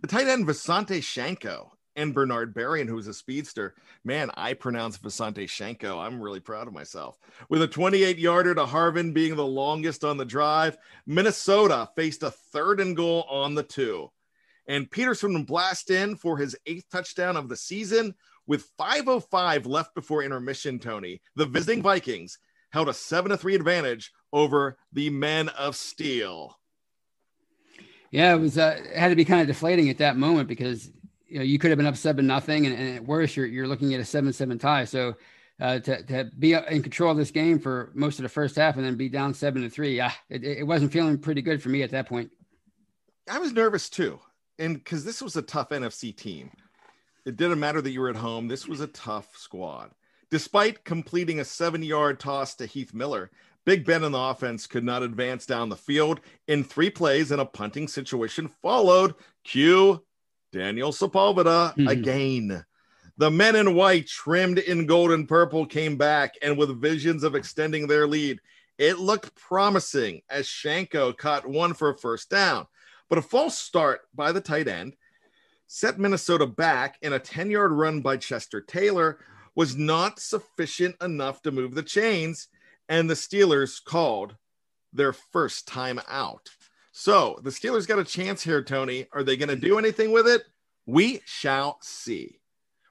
the 0.00 0.08
tight 0.08 0.28
end 0.28 0.46
Visanthe 0.46 0.98
Shiancoe, 0.98 1.70
and 1.96 2.14
Bernard 2.14 2.54
Berrian, 2.54 2.88
who's 2.88 3.06
a 3.06 3.14
speedster. 3.14 3.74
Man, 4.04 4.30
I 4.34 4.54
pronounce 4.54 4.98
Visanthe 4.98 5.44
Shiancoe. 5.44 5.98
I'm 5.98 6.20
really 6.20 6.40
proud 6.40 6.68
of 6.68 6.74
myself. 6.74 7.18
With 7.48 7.62
a 7.62 7.68
28 7.68 8.18
yarder 8.18 8.54
to 8.54 8.64
Harvin 8.64 9.12
being 9.12 9.36
the 9.36 9.46
longest 9.46 10.04
on 10.04 10.16
the 10.16 10.24
drive, 10.24 10.78
Minnesota 11.06 11.88
faced 11.96 12.22
a 12.22 12.30
third 12.30 12.80
and 12.80 12.96
goal 12.96 13.26
on 13.28 13.54
the 13.54 13.62
two 13.62 14.10
and 14.70 14.88
Peterson 14.88 15.42
blast 15.42 15.90
in 15.90 16.14
for 16.14 16.38
his 16.38 16.56
eighth 16.64 16.88
touchdown 16.92 17.36
of 17.36 17.48
the 17.48 17.56
season 17.56 18.14
with 18.46 18.70
5.05 18.78 19.66
left 19.66 19.96
before 19.96 20.22
intermission. 20.22 20.78
Tony, 20.78 21.20
the 21.34 21.44
visiting 21.44 21.82
Vikings 21.82 22.38
held 22.70 22.88
a 22.88 22.94
7 22.94 23.36
3 23.36 23.56
advantage 23.56 24.12
over 24.32 24.78
the 24.92 25.10
men 25.10 25.48
of 25.50 25.74
steel. 25.74 26.59
Yeah, 28.10 28.34
it 28.34 28.38
was 28.38 28.58
uh, 28.58 28.76
it 28.78 28.96
had 28.96 29.08
to 29.08 29.16
be 29.16 29.24
kind 29.24 29.40
of 29.40 29.46
deflating 29.46 29.88
at 29.88 29.98
that 29.98 30.16
moment 30.16 30.48
because 30.48 30.90
you 31.26 31.38
know 31.38 31.44
you 31.44 31.58
could 31.58 31.70
have 31.70 31.78
been 31.78 31.86
up 31.86 31.96
seven 31.96 32.26
nothing, 32.26 32.66
and, 32.66 32.76
and 32.76 32.96
at 32.96 33.04
worst 33.04 33.36
you're 33.36 33.46
you're 33.46 33.68
looking 33.68 33.94
at 33.94 34.00
a 34.00 34.04
seven 34.04 34.32
seven 34.32 34.58
tie. 34.58 34.84
So 34.84 35.14
uh, 35.60 35.78
to 35.80 36.02
to 36.04 36.30
be 36.38 36.54
in 36.54 36.82
control 36.82 37.12
of 37.12 37.16
this 37.16 37.30
game 37.30 37.58
for 37.58 37.92
most 37.94 38.18
of 38.18 38.24
the 38.24 38.28
first 38.28 38.56
half 38.56 38.76
and 38.76 38.84
then 38.84 38.96
be 38.96 39.08
down 39.08 39.34
seven 39.34 39.62
to 39.62 39.70
three, 39.70 39.96
yeah, 39.96 40.12
it, 40.28 40.44
it 40.44 40.66
wasn't 40.66 40.92
feeling 40.92 41.18
pretty 41.18 41.42
good 41.42 41.62
for 41.62 41.68
me 41.68 41.82
at 41.82 41.90
that 41.90 42.08
point. 42.08 42.30
I 43.30 43.38
was 43.38 43.52
nervous 43.52 43.88
too 43.88 44.18
and 44.60 44.74
because 44.74 45.04
this 45.04 45.22
was 45.22 45.36
a 45.36 45.42
tough 45.42 45.70
NFC 45.70 46.14
team, 46.14 46.50
it 47.24 47.36
didn't 47.36 47.58
matter 47.58 47.80
that 47.80 47.90
you 47.90 48.00
were 48.00 48.10
at 48.10 48.16
home. 48.16 48.46
This 48.46 48.68
was 48.68 48.80
a 48.80 48.86
tough 48.88 49.34
squad. 49.36 49.90
Despite 50.30 50.84
completing 50.84 51.40
a 51.40 51.44
seven 51.44 51.82
yard 51.82 52.20
toss 52.20 52.54
to 52.56 52.66
Heath 52.66 52.94
Miller, 52.94 53.30
Big 53.66 53.84
Ben 53.84 54.04
and 54.04 54.14
the 54.14 54.18
offense 54.18 54.66
could 54.66 54.84
not 54.84 55.02
advance 55.02 55.46
down 55.46 55.68
the 55.68 55.76
field 55.76 56.20
in 56.48 56.64
three 56.64 56.90
plays, 56.90 57.30
and 57.30 57.40
a 57.40 57.44
punting 57.44 57.88
situation 57.88 58.48
followed. 58.62 59.14
Cue 59.44 60.02
Daniel 60.52 60.92
Sepulveda 60.92 61.74
mm-hmm. 61.74 61.88
again. 61.88 62.64
The 63.16 63.30
men 63.30 63.54
in 63.54 63.74
white, 63.74 64.06
trimmed 64.06 64.58
in 64.58 64.86
gold 64.86 65.10
and 65.10 65.28
purple, 65.28 65.66
came 65.66 65.96
back, 65.96 66.34
and 66.42 66.56
with 66.56 66.80
visions 66.80 67.22
of 67.22 67.34
extending 67.34 67.86
their 67.86 68.06
lead, 68.06 68.40
it 68.78 68.98
looked 68.98 69.34
promising 69.34 70.22
as 70.30 70.46
Shiancoe 70.46 71.16
caught 71.16 71.46
one 71.46 71.74
for 71.74 71.90
a 71.90 71.98
first 71.98 72.30
down. 72.30 72.66
But 73.10 73.18
a 73.18 73.22
false 73.22 73.58
start 73.58 74.00
by 74.14 74.32
the 74.32 74.40
tight 74.40 74.68
end 74.68 74.96
set 75.66 75.98
Minnesota 75.98 76.46
back, 76.46 76.98
and 77.02 77.14
a 77.14 77.18
10 77.18 77.50
yard 77.50 77.72
run 77.72 78.00
by 78.00 78.16
Chester 78.16 78.60
Taylor 78.60 79.18
was 79.54 79.76
not 79.76 80.18
sufficient 80.18 80.96
enough 81.00 81.42
to 81.42 81.52
move 81.52 81.74
the 81.74 81.82
chains, 81.82 82.48
and 82.90 83.08
the 83.08 83.14
Steelers 83.14 83.82
called 83.82 84.36
their 84.92 85.14
first 85.14 85.66
time 85.66 85.98
out. 86.08 86.50
So 86.92 87.38
the 87.42 87.50
Steelers 87.50 87.88
got 87.88 87.98
a 87.98 88.04
chance 88.04 88.42
here, 88.42 88.62
Tony. 88.62 89.06
Are 89.12 89.22
they 89.22 89.38
going 89.38 89.48
to 89.48 89.56
do 89.56 89.78
anything 89.78 90.12
with 90.12 90.26
it? 90.26 90.42
We 90.84 91.22
shall 91.24 91.78
see. 91.80 92.40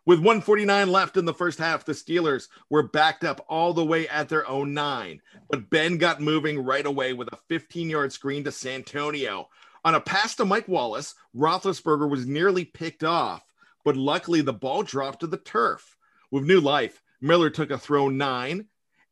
With 0.05 0.19
149 0.19 0.91
left 0.91 1.17
in 1.17 1.25
the 1.25 1.33
first 1.33 1.59
half, 1.59 1.85
the 1.85 1.91
Steelers 1.91 2.47
were 2.71 2.81
backed 2.81 3.23
up 3.23 3.45
all 3.47 3.73
the 3.73 3.85
way 3.85 4.07
at 4.07 4.29
their 4.29 4.47
own 4.47 4.73
nine. 4.73 5.21
But 5.51 5.69
Ben 5.69 5.97
got 5.97 6.21
moving 6.21 6.63
right 6.63 6.85
away 6.85 7.13
with 7.13 7.27
a 7.31 7.37
15 7.47 7.89
yard 7.89 8.11
screen 8.11 8.43
to 8.45 8.51
Santonio, 8.51 9.49
on 9.85 9.95
a 9.95 10.01
pass 10.01 10.35
to 10.35 10.45
Mike 10.45 10.67
Wallace, 10.67 11.15
Roethlisberger 11.35 12.09
was 12.09 12.25
nearly 12.25 12.65
picked 12.65 13.03
off, 13.03 13.43
but 13.85 13.95
luckily 13.95 14.41
the 14.41 14.53
ball 14.53 14.83
dropped 14.83 15.21
to 15.21 15.27
the 15.27 15.37
turf. 15.37 15.97
With 16.31 16.43
new 16.43 16.59
life, 16.59 17.01
Miller 17.21 17.49
took 17.49 17.71
a 17.71 17.77
throw 17.77 18.09
nine, 18.09 18.67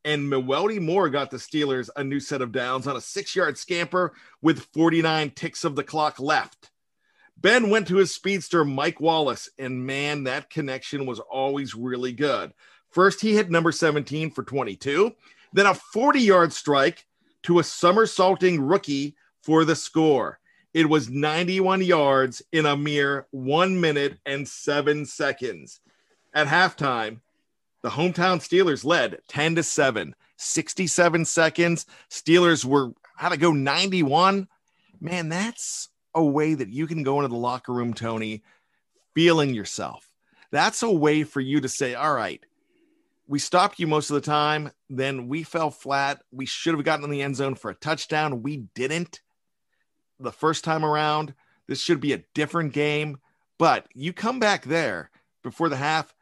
and 0.07 0.31
Mewelde 0.31 0.79
Moore 0.79 1.09
got 1.09 1.31
the 1.31 1.37
Steelers 1.37 1.89
a 1.97 2.01
new 2.01 2.21
set 2.21 2.41
of 2.41 2.53
downs 2.53 2.87
on 2.87 2.95
a 2.95 3.01
six 3.01 3.35
yard 3.35 3.57
scamper 3.57 4.13
with 4.41 4.63
49 4.73 5.31
ticks 5.31 5.65
of 5.65 5.75
the 5.75 5.83
clock 5.83 6.17
left. 6.17 6.71
Ben 7.35 7.69
went 7.69 7.89
to 7.89 7.97
his 7.97 8.15
speedster, 8.15 8.63
Mike 8.63 9.01
Wallace, 9.01 9.49
and 9.59 9.85
man, 9.85 10.23
that 10.23 10.49
connection 10.49 11.05
was 11.05 11.19
always 11.19 11.75
really 11.75 12.13
good. 12.13 12.53
First, 12.89 13.19
he 13.19 13.35
hit 13.35 13.51
number 13.51 13.73
17 13.73 14.31
for 14.31 14.43
22, 14.43 15.13
then 15.51 15.65
a 15.65 15.73
40 15.73 16.21
yard 16.21 16.53
strike 16.53 17.05
to 17.43 17.59
a 17.59 17.63
somersaulting 17.63 18.61
rookie 18.61 19.17
for 19.43 19.65
the 19.65 19.75
score. 19.75 20.39
It 20.73 20.87
was 20.87 21.09
91 21.09 21.81
yards 21.81 22.41
in 22.53 22.65
a 22.65 22.77
mere 22.77 23.27
one 23.31 23.81
minute 23.81 24.19
and 24.25 24.47
seven 24.47 25.05
seconds. 25.05 25.81
At 26.33 26.47
halftime, 26.47 27.19
the 27.83 27.89
hometown 27.89 28.39
Steelers 28.39 28.83
led 28.83 29.19
10 29.27 29.55
to 29.55 29.63
7, 29.63 30.15
67 30.37 31.25
seconds. 31.25 31.85
Steelers 32.09 32.65
were 32.65 32.91
how 33.15 33.29
to 33.29 33.37
go 33.37 33.51
91. 33.51 34.47
Man, 34.99 35.29
that's 35.29 35.89
a 36.13 36.23
way 36.23 36.53
that 36.53 36.69
you 36.69 36.87
can 36.87 37.03
go 37.03 37.19
into 37.19 37.27
the 37.27 37.35
locker 37.35 37.73
room, 37.73 37.93
Tony, 37.93 38.43
feeling 39.13 39.53
yourself. 39.53 40.09
That's 40.51 40.83
a 40.83 40.91
way 40.91 41.23
for 41.23 41.41
you 41.41 41.61
to 41.61 41.69
say, 41.69 41.93
all 41.93 42.13
right, 42.13 42.43
we 43.27 43.39
stopped 43.39 43.79
you 43.79 43.87
most 43.87 44.09
of 44.09 44.15
the 44.15 44.21
time. 44.21 44.71
Then 44.89 45.27
we 45.27 45.43
fell 45.43 45.69
flat. 45.69 46.21
We 46.31 46.45
should 46.45 46.73
have 46.75 46.85
gotten 46.85 47.03
in 47.03 47.11
the 47.11 47.21
end 47.21 47.35
zone 47.35 47.55
for 47.55 47.69
a 47.69 47.75
touchdown. 47.75 48.41
We 48.41 48.57
didn't 48.73 49.21
the 50.19 50.31
first 50.31 50.63
time 50.63 50.85
around. 50.85 51.33
This 51.67 51.81
should 51.81 51.99
be 51.99 52.13
a 52.13 52.23
different 52.33 52.73
game. 52.73 53.17
But 53.59 53.87
you 53.93 54.13
come 54.13 54.39
back 54.39 54.63
there 54.63 55.11
before 55.43 55.69
the 55.69 55.75
half, 55.75 56.13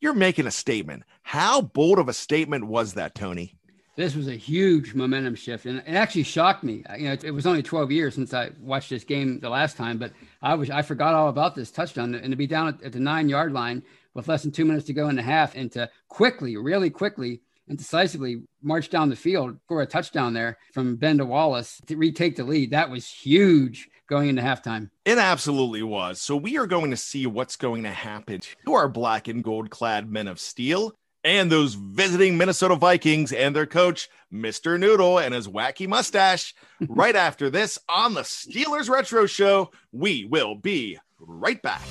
you're 0.00 0.14
making 0.14 0.46
a 0.46 0.50
statement. 0.50 1.04
How 1.22 1.60
bold 1.60 1.98
of 1.98 2.08
a 2.08 2.12
statement 2.12 2.66
was 2.66 2.94
that, 2.94 3.14
Tony? 3.14 3.54
This 3.96 4.14
was 4.14 4.28
a 4.28 4.34
huge 4.34 4.94
momentum 4.94 5.34
shift, 5.34 5.66
and 5.66 5.78
it 5.78 5.84
actually 5.88 6.22
shocked 6.22 6.64
me. 6.64 6.84
You 6.96 7.08
know, 7.08 7.16
it 7.22 7.32
was 7.32 7.46
only 7.46 7.62
12 7.62 7.92
years 7.92 8.14
since 8.14 8.32
I 8.32 8.50
watched 8.58 8.88
this 8.88 9.04
game 9.04 9.40
the 9.40 9.50
last 9.50 9.76
time, 9.76 9.98
but 9.98 10.12
I 10.40 10.54
was 10.54 10.70
I 10.70 10.82
forgot 10.82 11.14
all 11.14 11.28
about 11.28 11.54
this 11.54 11.70
touchdown 11.70 12.14
and 12.14 12.30
to 12.30 12.36
be 12.36 12.46
down 12.46 12.68
at, 12.68 12.82
at 12.82 12.92
the 12.92 13.00
nine 13.00 13.28
yard 13.28 13.52
line 13.52 13.82
with 14.14 14.26
less 14.26 14.42
than 14.42 14.52
two 14.52 14.64
minutes 14.64 14.86
to 14.86 14.92
go 14.94 15.08
in 15.08 15.16
the 15.16 15.22
half, 15.22 15.54
and 15.54 15.70
to 15.72 15.90
quickly, 16.08 16.56
really 16.56 16.88
quickly, 16.88 17.42
and 17.68 17.76
decisively 17.76 18.42
march 18.62 18.90
down 18.90 19.10
the 19.10 19.16
field 19.16 19.58
for 19.68 19.82
a 19.82 19.86
touchdown 19.86 20.32
there 20.32 20.56
from 20.72 20.96
Ben 20.96 21.18
to 21.18 21.26
Wallace 21.26 21.80
to 21.86 21.96
retake 21.96 22.36
the 22.36 22.44
lead. 22.44 22.70
That 22.70 22.90
was 22.90 23.06
huge 23.06 23.88
going 24.10 24.28
into 24.28 24.42
halftime. 24.42 24.90
It 25.04 25.18
absolutely 25.18 25.84
was. 25.84 26.20
So 26.20 26.36
we 26.36 26.58
are 26.58 26.66
going 26.66 26.90
to 26.90 26.96
see 26.96 27.26
what's 27.26 27.56
going 27.56 27.84
to 27.84 27.90
happen 27.90 28.40
to 28.66 28.74
our 28.74 28.88
black 28.88 29.28
and 29.28 29.42
gold 29.42 29.70
clad 29.70 30.10
men 30.10 30.26
of 30.26 30.40
steel 30.40 30.92
and 31.22 31.50
those 31.50 31.74
visiting 31.74 32.36
Minnesota 32.36 32.74
Vikings 32.74 33.32
and 33.32 33.54
their 33.54 33.66
coach, 33.66 34.08
Mr. 34.32 34.78
Noodle, 34.78 35.18
and 35.18 35.32
his 35.32 35.46
wacky 35.46 35.86
mustache. 35.86 36.54
right 36.88 37.14
after 37.14 37.50
this 37.50 37.78
on 37.88 38.14
the 38.14 38.22
Steelers 38.22 38.90
Retro 38.90 39.26
Show, 39.26 39.70
we 39.92 40.24
will 40.24 40.56
be 40.56 40.98
right 41.20 41.62
back. 41.62 41.82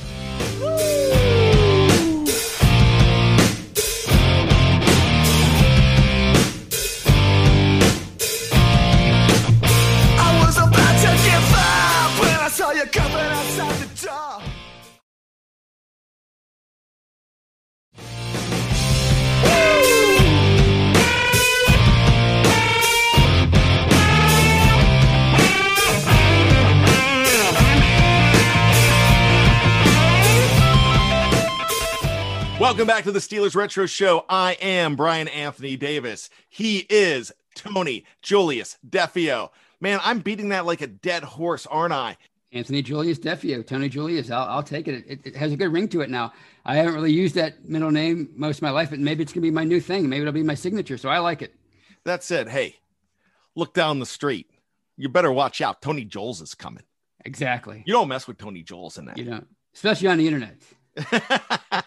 Welcome 32.70 32.86
back 32.86 33.04
to 33.06 33.12
the 33.12 33.18
Steelers 33.18 33.56
Retro 33.56 33.88
Show. 33.88 34.26
I 34.30 34.56
am 34.62 34.96
Bryan 34.96 35.28
Anthony 35.28 35.76
Davis. 35.76 36.30
He 36.50 36.86
is 36.88 37.32
Tony 37.56 38.06
Julius 38.22 38.78
Defeo. 38.88 39.50
Man, 39.82 40.00
I'm 40.04 40.20
beating 40.20 40.50
that 40.50 40.68
like 40.68 40.82
a 40.82 40.88
dead 40.88 41.24
horse, 41.24 41.66
aren't 41.66 41.94
I? 41.94 42.16
Anthony 42.54 42.84
Julius 42.84 43.18
Defeo, 43.18 43.66
Tony 43.66 43.90
Julius. 43.90 44.30
I'll, 44.30 44.48
I'll 44.48 44.62
take 44.62 44.88
it. 44.88 45.04
it. 45.08 45.20
it. 45.26 45.36
has 45.36 45.52
a 45.52 45.58
good 45.58 45.74
ring 45.74 45.88
to 45.88 46.02
it 46.02 46.12
now. 46.12 46.32
I 46.64 46.76
haven't 46.76 46.94
really 46.94 47.12
used 47.12 47.34
that 47.34 47.68
middle 47.68 47.90
name 47.90 48.30
most 48.36 48.58
of 48.58 48.62
my 48.62 48.70
life, 48.70 48.92
but 48.92 49.00
maybe 49.00 49.24
it's 49.24 49.34
going 49.34 49.42
to 49.42 49.48
be 49.48 49.52
my 49.52 49.64
new 49.64 49.82
thing. 49.82 50.08
Maybe 50.08 50.22
it'll 50.22 50.32
be 50.32 50.44
my 50.44 50.54
signature. 50.54 51.00
So 51.00 51.10
I 51.10 51.18
like 51.18 51.42
it. 51.42 51.56
That 52.04 52.24
said, 52.24 52.50
hey, 52.50 52.76
look 53.56 53.74
down 53.74 53.98
the 53.98 54.06
street. 54.06 54.48
You 54.96 55.10
better 55.10 55.32
watch 55.32 55.60
out. 55.60 55.82
Tony 55.82 56.06
Joles 56.06 56.40
is 56.40 56.54
coming. 56.54 56.84
Exactly. 57.26 57.82
You 57.88 57.94
don't 57.94 58.10
mess 58.10 58.28
with 58.28 58.38
Tony 58.38 58.62
Joles 58.62 59.00
in 59.00 59.06
that. 59.06 59.18
You 59.18 59.26
don't, 59.26 59.48
especially 59.74 60.10
on 60.10 60.20
the 60.20 60.28
internet. 60.28 60.62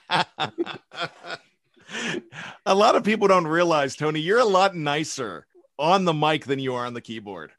a 2.72 2.74
lot 2.74 2.96
of 2.96 3.04
people 3.04 3.28
don't 3.28 3.46
realize, 3.46 3.94
Tony, 3.94 4.20
you're 4.20 4.38
a 4.38 4.44
lot 4.44 4.74
nicer 4.74 5.46
on 5.78 6.06
the 6.06 6.14
mic 6.14 6.46
than 6.46 6.58
you 6.58 6.74
are 6.74 6.86
on 6.86 6.94
the 6.94 7.02
keyboard. 7.02 7.52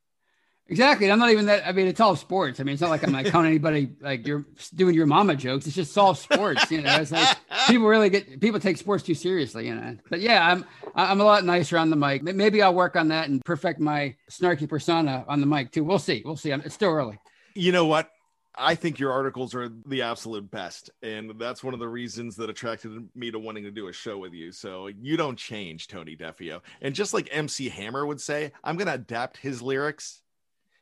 Exactly. 0.67 1.11
I'm 1.11 1.19
not 1.19 1.29
even 1.29 1.45
that. 1.45 1.67
I 1.67 1.71
mean, 1.71 1.87
it's 1.87 1.99
all 1.99 2.15
sports. 2.15 2.59
I 2.59 2.63
mean, 2.63 2.73
it's 2.73 2.81
not 2.81 2.89
like 2.89 3.03
I'm 3.03 3.11
like 3.11 3.27
calling 3.27 3.47
anybody 3.47 3.91
like 3.99 4.25
you're 4.25 4.45
doing 4.73 4.95
your 4.95 5.05
mama 5.05 5.35
jokes. 5.35 5.67
It's 5.67 5.75
just 5.75 5.95
all 5.97 6.15
sports. 6.15 6.71
You 6.71 6.81
know, 6.81 6.95
it's 6.95 7.11
like 7.11 7.37
people 7.67 7.85
really 7.85 8.09
get 8.09 8.39
people 8.39 8.59
take 8.59 8.77
sports 8.77 9.03
too 9.03 9.13
seriously. 9.13 9.67
You 9.67 9.75
know, 9.75 9.97
but 10.09 10.21
yeah, 10.21 10.47
I'm 10.49 10.65
I'm 10.95 11.19
a 11.21 11.25
lot 11.25 11.43
nicer 11.43 11.77
on 11.77 11.89
the 11.89 11.97
mic. 11.97 12.23
Maybe 12.23 12.61
I'll 12.61 12.73
work 12.73 12.95
on 12.95 13.09
that 13.09 13.27
and 13.27 13.43
perfect 13.43 13.81
my 13.81 14.15
snarky 14.31 14.67
persona 14.67 15.25
on 15.27 15.41
the 15.41 15.45
mic 15.45 15.71
too. 15.71 15.83
We'll 15.83 15.99
see. 15.99 16.23
We'll 16.25 16.37
see. 16.37 16.51
It's 16.51 16.73
still 16.73 16.91
early. 16.91 17.19
You 17.55 17.71
know 17.71 17.85
what? 17.85 18.09
I 18.55 18.75
think 18.75 18.99
your 18.99 19.11
articles 19.11 19.55
are 19.55 19.69
the 19.87 20.03
absolute 20.03 20.49
best. 20.51 20.91
And 21.01 21.33
that's 21.39 21.63
one 21.63 21.73
of 21.73 21.79
the 21.79 21.87
reasons 21.87 22.35
that 22.35 22.49
attracted 22.49 22.91
me 23.15 23.31
to 23.31 23.39
wanting 23.39 23.63
to 23.63 23.71
do 23.71 23.87
a 23.87 23.93
show 23.93 24.17
with 24.17 24.33
you. 24.33 24.51
So 24.51 24.87
you 24.87 25.17
don't 25.17 25.37
change, 25.37 25.87
Tony 25.87 26.15
Defeo. 26.15 26.61
And 26.81 26.93
just 26.93 27.13
like 27.13 27.29
MC 27.31 27.69
Hammer 27.69 28.05
would 28.05 28.21
say, 28.21 28.51
I'm 28.63 28.77
going 28.77 28.87
to 28.87 28.93
adapt 28.93 29.37
his 29.37 29.61
lyrics. 29.61 30.21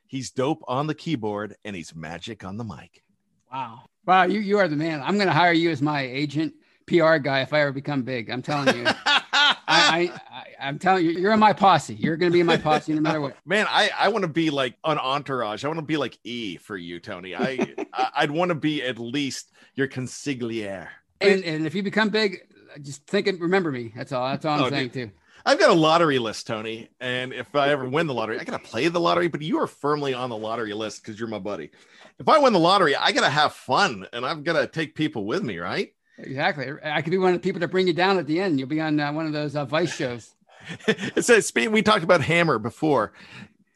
He's 0.05 0.31
dope 0.31 0.63
on 0.67 0.87
the 0.87 0.95
keyboard 0.95 1.55
and 1.63 1.75
he's 1.75 1.95
magic 1.95 2.43
on 2.43 2.57
the 2.57 2.65
mic. 2.65 3.03
Wow. 3.51 3.83
Wow. 4.05 4.23
You, 4.23 4.39
you 4.39 4.57
are 4.57 4.67
the 4.67 4.75
man. 4.75 5.01
I'm 5.01 5.15
going 5.15 5.27
to 5.27 5.33
hire 5.33 5.53
you 5.53 5.71
as 5.71 5.81
my 5.81 6.01
agent, 6.01 6.53
PR 6.87 7.17
guy, 7.17 7.41
if 7.41 7.53
I 7.53 7.61
ever 7.61 7.71
become 7.71 8.03
big. 8.03 8.29
I'm 8.29 8.41
telling 8.41 8.75
you. 8.75 8.83
I, 9.67 10.11
I, 10.59 10.67
am 10.67 10.79
telling 10.79 11.05
you, 11.05 11.11
you're 11.11 11.31
in 11.31 11.39
my 11.39 11.53
posse. 11.53 11.95
You're 11.95 12.17
going 12.17 12.31
to 12.31 12.33
be 12.33 12.39
in 12.39 12.45
my 12.45 12.57
posse 12.57 12.93
no 12.93 13.01
matter 13.01 13.21
what. 13.21 13.35
Man, 13.45 13.65
I, 13.69 13.89
I 13.97 14.09
want 14.09 14.23
to 14.23 14.27
be 14.27 14.49
like 14.49 14.75
an 14.83 14.97
entourage. 14.97 15.63
I 15.63 15.67
want 15.67 15.79
to 15.79 15.85
be 15.85 15.97
like 15.97 16.17
E 16.23 16.57
for 16.57 16.77
you, 16.77 16.99
Tony. 16.99 17.35
I, 17.35 17.75
I 17.93 18.21
would 18.21 18.31
want 18.31 18.49
to 18.49 18.55
be 18.55 18.83
at 18.83 18.99
least 18.99 19.51
your 19.75 19.87
consigliere. 19.87 20.87
And, 21.19 21.43
and 21.43 21.65
if 21.65 21.75
you 21.75 21.83
become 21.83 22.09
big, 22.09 22.39
just 22.81 23.05
think 23.07 23.27
and 23.27 23.39
remember 23.39 23.71
me. 23.71 23.91
That's 23.95 24.11
all. 24.11 24.29
That's 24.29 24.45
all 24.45 24.59
I'm 24.59 24.65
oh, 24.65 24.69
saying 24.69 24.89
dude. 24.89 25.09
too. 25.09 25.15
I've 25.45 25.59
got 25.59 25.71
a 25.71 25.73
lottery 25.73 26.19
list, 26.19 26.47
Tony. 26.47 26.89
And 26.99 27.33
if 27.33 27.55
I 27.55 27.69
ever 27.69 27.87
win 27.87 28.07
the 28.07 28.13
lottery, 28.13 28.39
I 28.39 28.43
got 28.43 28.61
to 28.61 28.69
play 28.69 28.87
the 28.87 28.99
lottery, 28.99 29.27
but 29.27 29.41
you 29.41 29.59
are 29.59 29.67
firmly 29.67 30.13
on 30.13 30.29
the 30.29 30.37
lottery 30.37 30.73
list 30.73 31.03
because 31.03 31.19
you're 31.19 31.29
my 31.29 31.39
buddy. 31.39 31.71
If 32.19 32.29
I 32.29 32.37
win 32.37 32.53
the 32.53 32.59
lottery, 32.59 32.95
I 32.95 33.11
got 33.11 33.21
to 33.21 33.29
have 33.29 33.53
fun 33.53 34.05
and 34.13 34.25
I've 34.25 34.43
got 34.43 34.59
to 34.59 34.67
take 34.67 34.93
people 34.93 35.25
with 35.25 35.43
me, 35.43 35.57
right? 35.57 35.93
Exactly. 36.23 36.71
I 36.83 37.01
could 37.01 37.11
be 37.11 37.17
one 37.17 37.33
of 37.33 37.41
the 37.41 37.43
people 37.43 37.59
that 37.59 37.69
bring 37.69 37.87
you 37.87 37.93
down 37.93 38.17
at 38.17 38.27
the 38.27 38.39
end. 38.39 38.59
You'll 38.59 38.69
be 38.69 38.81
on 38.81 38.99
uh, 38.99 39.11
one 39.11 39.25
of 39.25 39.33
those 39.33 39.55
uh, 39.55 39.65
Vice 39.65 39.95
shows. 39.95 40.35
it 40.87 41.25
says, 41.25 41.51
we 41.55 41.81
talked 41.81 42.03
about 42.03 42.21
Hammer 42.21 42.59
before. 42.59 43.13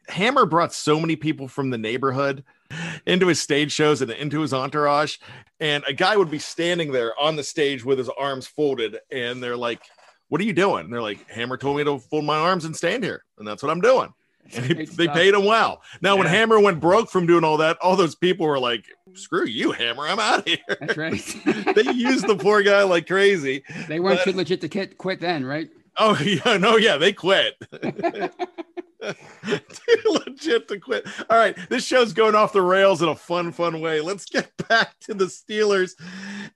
Hammer 0.07 0.45
brought 0.45 0.73
so 0.73 0.99
many 0.99 1.15
people 1.15 1.47
from 1.47 1.71
the 1.71 1.77
neighborhood 1.77 2.43
into 3.05 3.27
his 3.27 3.41
stage 3.41 3.71
shows 3.71 4.01
and 4.01 4.11
into 4.11 4.41
his 4.41 4.53
entourage. 4.53 5.17
And 5.59 5.83
a 5.87 5.93
guy 5.93 6.15
would 6.15 6.29
be 6.29 6.39
standing 6.39 6.91
there 6.91 7.19
on 7.19 7.35
the 7.35 7.43
stage 7.43 7.83
with 7.83 7.97
his 7.97 8.09
arms 8.09 8.45
folded. 8.45 8.97
And 9.11 9.41
they're 9.41 9.57
like, 9.57 9.81
What 10.29 10.41
are 10.41 10.45
you 10.45 10.53
doing? 10.53 10.85
And 10.85 10.93
they're 10.93 11.01
like, 11.01 11.27
Hammer 11.29 11.57
told 11.57 11.77
me 11.77 11.83
to 11.83 11.99
fold 11.99 12.25
my 12.25 12.37
arms 12.37 12.65
and 12.65 12.75
stand 12.75 13.03
here. 13.03 13.23
And 13.37 13.47
that's 13.47 13.63
what 13.63 13.71
I'm 13.71 13.81
doing. 13.81 14.13
And 14.53 14.65
he, 14.65 14.85
they 14.85 15.07
paid 15.07 15.33
him 15.33 15.45
well. 15.45 15.81
Now, 16.01 16.13
yeah. 16.13 16.19
when 16.19 16.27
Hammer 16.27 16.59
went 16.59 16.79
broke 16.79 17.09
from 17.09 17.25
doing 17.25 17.43
all 17.43 17.57
that, 17.57 17.77
all 17.81 17.95
those 17.95 18.15
people 18.15 18.45
were 18.45 18.59
like, 18.59 18.85
screw 19.13 19.45
you, 19.45 19.71
Hammer, 19.71 20.07
I'm 20.07 20.19
out 20.19 20.39
of 20.39 20.45
here. 20.45 20.57
That's 20.79 20.97
right. 20.97 21.13
they 21.75 21.91
used 21.91 22.27
the 22.27 22.35
poor 22.35 22.61
guy 22.61 22.83
like 22.83 23.07
crazy. 23.07 23.63
They 23.87 23.99
weren't 23.99 24.21
but, 24.25 24.35
legit 24.35 24.61
to 24.61 24.69
quit, 24.69 24.97
quit 24.97 25.19
then, 25.19 25.45
right? 25.45 25.69
Oh, 25.97 26.17
yeah. 26.23 26.57
No, 26.57 26.77
yeah, 26.77 26.97
they 26.97 27.13
quit. 27.13 27.55
Too 27.71 28.29
legit 30.05 30.67
to 30.69 30.79
quit. 30.79 31.05
All 31.29 31.37
right, 31.37 31.55
this 31.69 31.85
show's 31.85 32.13
going 32.13 32.35
off 32.35 32.53
the 32.53 32.61
rails 32.61 33.01
in 33.01 33.09
a 33.09 33.15
fun, 33.15 33.51
fun 33.51 33.79
way. 33.81 34.01
Let's 34.01 34.25
get 34.25 34.51
back 34.67 34.99
to 35.01 35.13
the 35.13 35.25
Steelers 35.25 35.91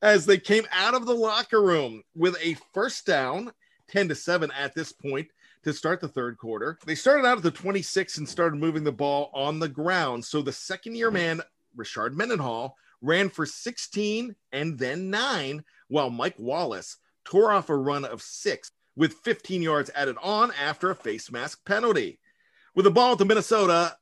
as 0.01 0.25
they 0.25 0.37
came 0.37 0.65
out 0.71 0.95
of 0.95 1.05
the 1.05 1.13
locker 1.13 1.61
room 1.61 2.01
with 2.15 2.35
a 2.41 2.55
first 2.73 3.05
down, 3.05 3.51
10 3.89 4.09
to 4.09 4.15
7 4.15 4.51
at 4.57 4.73
this 4.73 4.91
point 4.91 5.27
to 5.63 5.73
start 5.73 6.01
the 6.01 6.07
third 6.07 6.37
quarter. 6.37 6.77
They 6.85 6.95
started 6.95 7.25
out 7.25 7.37
at 7.37 7.43
the 7.43 7.51
26 7.51 8.17
and 8.17 8.29
started 8.29 8.59
moving 8.59 8.83
the 8.83 8.91
ball 8.91 9.29
on 9.33 9.59
the 9.59 9.69
ground. 9.69 10.23
So 10.23 10.41
the 10.41 10.53
second 10.53 10.95
year 10.95 11.11
man, 11.11 11.41
Rashard 11.77 12.13
Mendenhall, 12.13 12.75
ran 13.01 13.29
for 13.29 13.45
16 13.45 14.35
and 14.51 14.77
then 14.77 15.09
nine, 15.09 15.63
while 15.87 16.09
Mike 16.09 16.37
Wallace 16.37 16.97
tore 17.25 17.51
off 17.51 17.69
a 17.69 17.75
run 17.75 18.05
of 18.05 18.21
six 18.21 18.71
with 18.95 19.13
15 19.13 19.61
yards 19.61 19.89
added 19.95 20.17
on 20.21 20.51
after 20.61 20.89
a 20.89 20.95
face 20.95 21.31
mask 21.31 21.65
penalty. 21.65 22.19
With 22.75 22.85
the 22.85 22.91
ball 22.91 23.13
at 23.13 23.17
the 23.17 23.25
Minnesota 23.25 23.95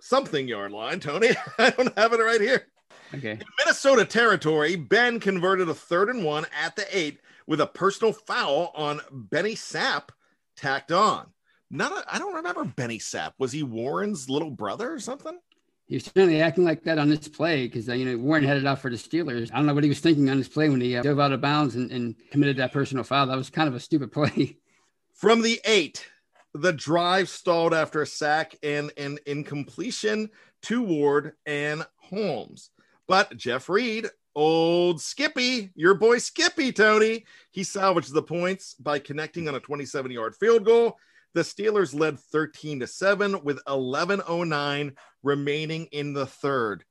something 0.00 0.48
yard 0.48 0.72
line, 0.72 1.00
Tony, 1.00 1.30
I 1.58 1.70
don't 1.70 1.96
have 1.98 2.12
it 2.12 2.20
right 2.20 2.40
here. 2.40 2.66
Okay. 3.14 3.32
In 3.32 3.44
Minnesota 3.58 4.04
territory, 4.04 4.76
Ben 4.76 5.20
converted 5.20 5.68
a 5.68 5.74
third 5.74 6.08
and 6.08 6.24
one 6.24 6.46
at 6.62 6.74
the 6.76 6.86
eight 6.96 7.20
with 7.46 7.60
a 7.60 7.66
personal 7.66 8.12
foul 8.12 8.72
on 8.74 9.00
Benny 9.10 9.54
Sapp 9.54 10.08
tacked 10.56 10.92
on. 10.92 11.26
Not 11.70 12.04
I 12.10 12.18
don't 12.18 12.34
remember 12.34 12.64
Benny 12.64 12.98
Sapp. 12.98 13.32
Was 13.38 13.52
he 13.52 13.62
Warren's 13.62 14.28
little 14.28 14.50
brother 14.50 14.92
or 14.92 15.00
something? 15.00 15.38
He 15.86 15.96
was 15.96 16.04
certainly 16.04 16.40
acting 16.40 16.64
like 16.64 16.84
that 16.84 16.98
on 16.98 17.08
this 17.08 17.28
play 17.28 17.66
because 17.66 17.88
uh, 17.88 17.94
you 17.94 18.04
know 18.04 18.16
Warren 18.16 18.44
headed 18.44 18.66
off 18.66 18.80
for 18.80 18.90
the 18.90 18.96
Steelers. 18.96 19.50
I 19.52 19.56
don't 19.56 19.66
know 19.66 19.74
what 19.74 19.84
he 19.84 19.90
was 19.90 20.00
thinking 20.00 20.30
on 20.30 20.38
this 20.38 20.48
play 20.48 20.68
when 20.68 20.80
he 20.80 20.96
uh, 20.96 21.02
dove 21.02 21.20
out 21.20 21.32
of 21.32 21.40
bounds 21.40 21.74
and, 21.74 21.90
and 21.90 22.14
committed 22.30 22.56
that 22.58 22.72
personal 22.72 23.04
foul. 23.04 23.26
That 23.26 23.36
was 23.36 23.50
kind 23.50 23.68
of 23.68 23.74
a 23.74 23.80
stupid 23.80 24.12
play. 24.12 24.58
From 25.14 25.42
the 25.42 25.60
eight, 25.64 26.06
the 26.54 26.72
drive 26.72 27.28
stalled 27.28 27.74
after 27.74 28.02
a 28.02 28.06
sack 28.06 28.56
and 28.62 28.90
an 28.96 29.18
incompletion 29.26 30.30
to 30.64 30.82
Ward, 30.82 31.32
and 31.44 31.86
Holmes. 31.96 32.70
But 33.06 33.36
Jeff 33.36 33.68
Reed, 33.68 34.08
old 34.34 35.00
Skippy, 35.00 35.70
your 35.74 35.94
boy 35.94 36.18
Skippy, 36.18 36.72
Tony, 36.72 37.24
he 37.50 37.64
salvaged 37.64 38.12
the 38.12 38.22
points 38.22 38.74
by 38.74 38.98
connecting 38.98 39.48
on 39.48 39.54
a 39.54 39.60
27 39.60 40.10
yard 40.10 40.34
field 40.36 40.64
goal. 40.64 40.98
The 41.34 41.42
Steelers 41.42 41.98
led 41.98 42.18
13 42.18 42.80
to 42.80 42.86
7 42.86 43.42
with 43.42 43.62
11.09 43.64 44.94
remaining 45.22 45.86
in 45.86 46.12
the 46.12 46.26
third. 46.26 46.84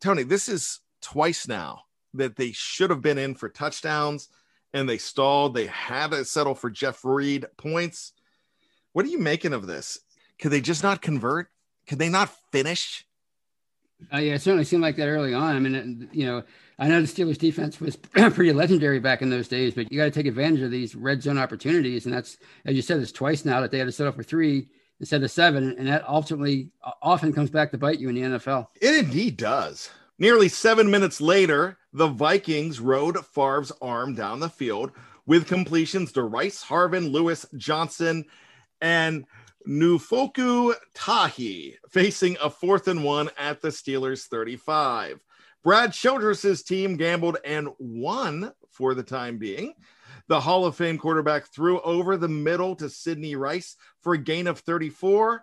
Tony, 0.00 0.24
this 0.24 0.48
is 0.48 0.80
twice 1.00 1.46
now 1.46 1.82
that 2.14 2.36
they 2.36 2.52
should 2.52 2.90
have 2.90 3.02
been 3.02 3.18
in 3.18 3.34
for 3.34 3.48
touchdowns 3.48 4.28
and 4.72 4.88
they 4.88 4.98
stalled. 4.98 5.54
They 5.54 5.66
had 5.66 6.10
to 6.10 6.24
settle 6.24 6.54
for 6.54 6.70
Jeff 6.70 7.04
Reed 7.04 7.46
points. 7.56 8.12
What 8.92 9.04
are 9.04 9.10
you 9.10 9.18
making 9.18 9.52
of 9.52 9.66
this? 9.66 9.98
Could 10.40 10.50
they 10.50 10.60
just 10.60 10.82
not 10.82 11.00
convert? 11.00 11.48
Could 11.86 11.98
they 11.98 12.08
not 12.08 12.34
finish? 12.50 13.06
Uh, 14.12 14.18
yeah, 14.18 14.34
it 14.34 14.42
certainly 14.42 14.64
seemed 14.64 14.82
like 14.82 14.96
that 14.96 15.08
early 15.08 15.34
on. 15.34 15.56
I 15.56 15.58
mean, 15.58 16.08
you 16.12 16.26
know, 16.26 16.42
I 16.78 16.88
know 16.88 17.00
the 17.00 17.06
Steelers 17.06 17.38
defense 17.38 17.80
was 17.80 17.96
pretty 18.12 18.52
legendary 18.52 18.98
back 18.98 19.22
in 19.22 19.30
those 19.30 19.48
days, 19.48 19.74
but 19.74 19.90
you 19.92 19.98
got 19.98 20.04
to 20.04 20.10
take 20.10 20.26
advantage 20.26 20.62
of 20.62 20.70
these 20.70 20.94
red 20.94 21.22
zone 21.22 21.38
opportunities. 21.38 22.06
And 22.06 22.14
that's, 22.14 22.38
as 22.64 22.74
you 22.74 22.82
said, 22.82 23.00
it's 23.00 23.12
twice 23.12 23.44
now 23.44 23.60
that 23.60 23.70
they 23.70 23.78
had 23.78 23.86
to 23.86 23.92
settle 23.92 24.12
for 24.12 24.22
three 24.22 24.68
instead 25.00 25.22
of 25.22 25.30
seven. 25.30 25.76
And 25.78 25.86
that 25.88 26.08
ultimately 26.08 26.70
often 27.02 27.32
comes 27.32 27.50
back 27.50 27.70
to 27.70 27.78
bite 27.78 27.98
you 27.98 28.08
in 28.08 28.14
the 28.14 28.22
NFL. 28.22 28.68
It 28.80 29.04
indeed 29.04 29.36
does. 29.36 29.90
Nearly 30.18 30.48
seven 30.48 30.90
minutes 30.90 31.20
later, 31.20 31.78
the 31.92 32.08
Vikings 32.08 32.80
rode 32.80 33.24
Favre's 33.26 33.72
arm 33.82 34.14
down 34.14 34.40
the 34.40 34.48
field 34.48 34.92
with 35.26 35.46
completions 35.46 36.12
to 36.12 36.22
Rice, 36.22 36.64
Harvin, 36.64 37.10
Lewis, 37.12 37.46
Johnson, 37.56 38.24
and 38.80 39.24
Naufahu 39.66 40.74
Tahi 40.94 41.76
facing 41.88 42.36
a 42.42 42.50
fourth 42.50 42.88
and 42.88 43.04
one 43.04 43.30
at 43.38 43.60
the 43.60 43.68
Steelers 43.68 44.26
35. 44.26 45.20
Brad 45.62 45.92
Childress's 45.92 46.62
team 46.62 46.96
gambled 46.96 47.38
and 47.44 47.68
won 47.78 48.52
for 48.70 48.94
the 48.94 49.02
time 49.02 49.38
being. 49.38 49.74
The 50.28 50.40
Hall 50.40 50.64
of 50.64 50.76
Fame 50.76 50.98
quarterback 50.98 51.46
threw 51.46 51.80
over 51.82 52.16
the 52.16 52.28
middle 52.28 52.74
to 52.76 52.88
Sidney 52.88 53.36
Rice 53.36 53.76
for 54.02 54.14
a 54.14 54.18
gain 54.18 54.46
of 54.46 54.60
34. 54.60 55.42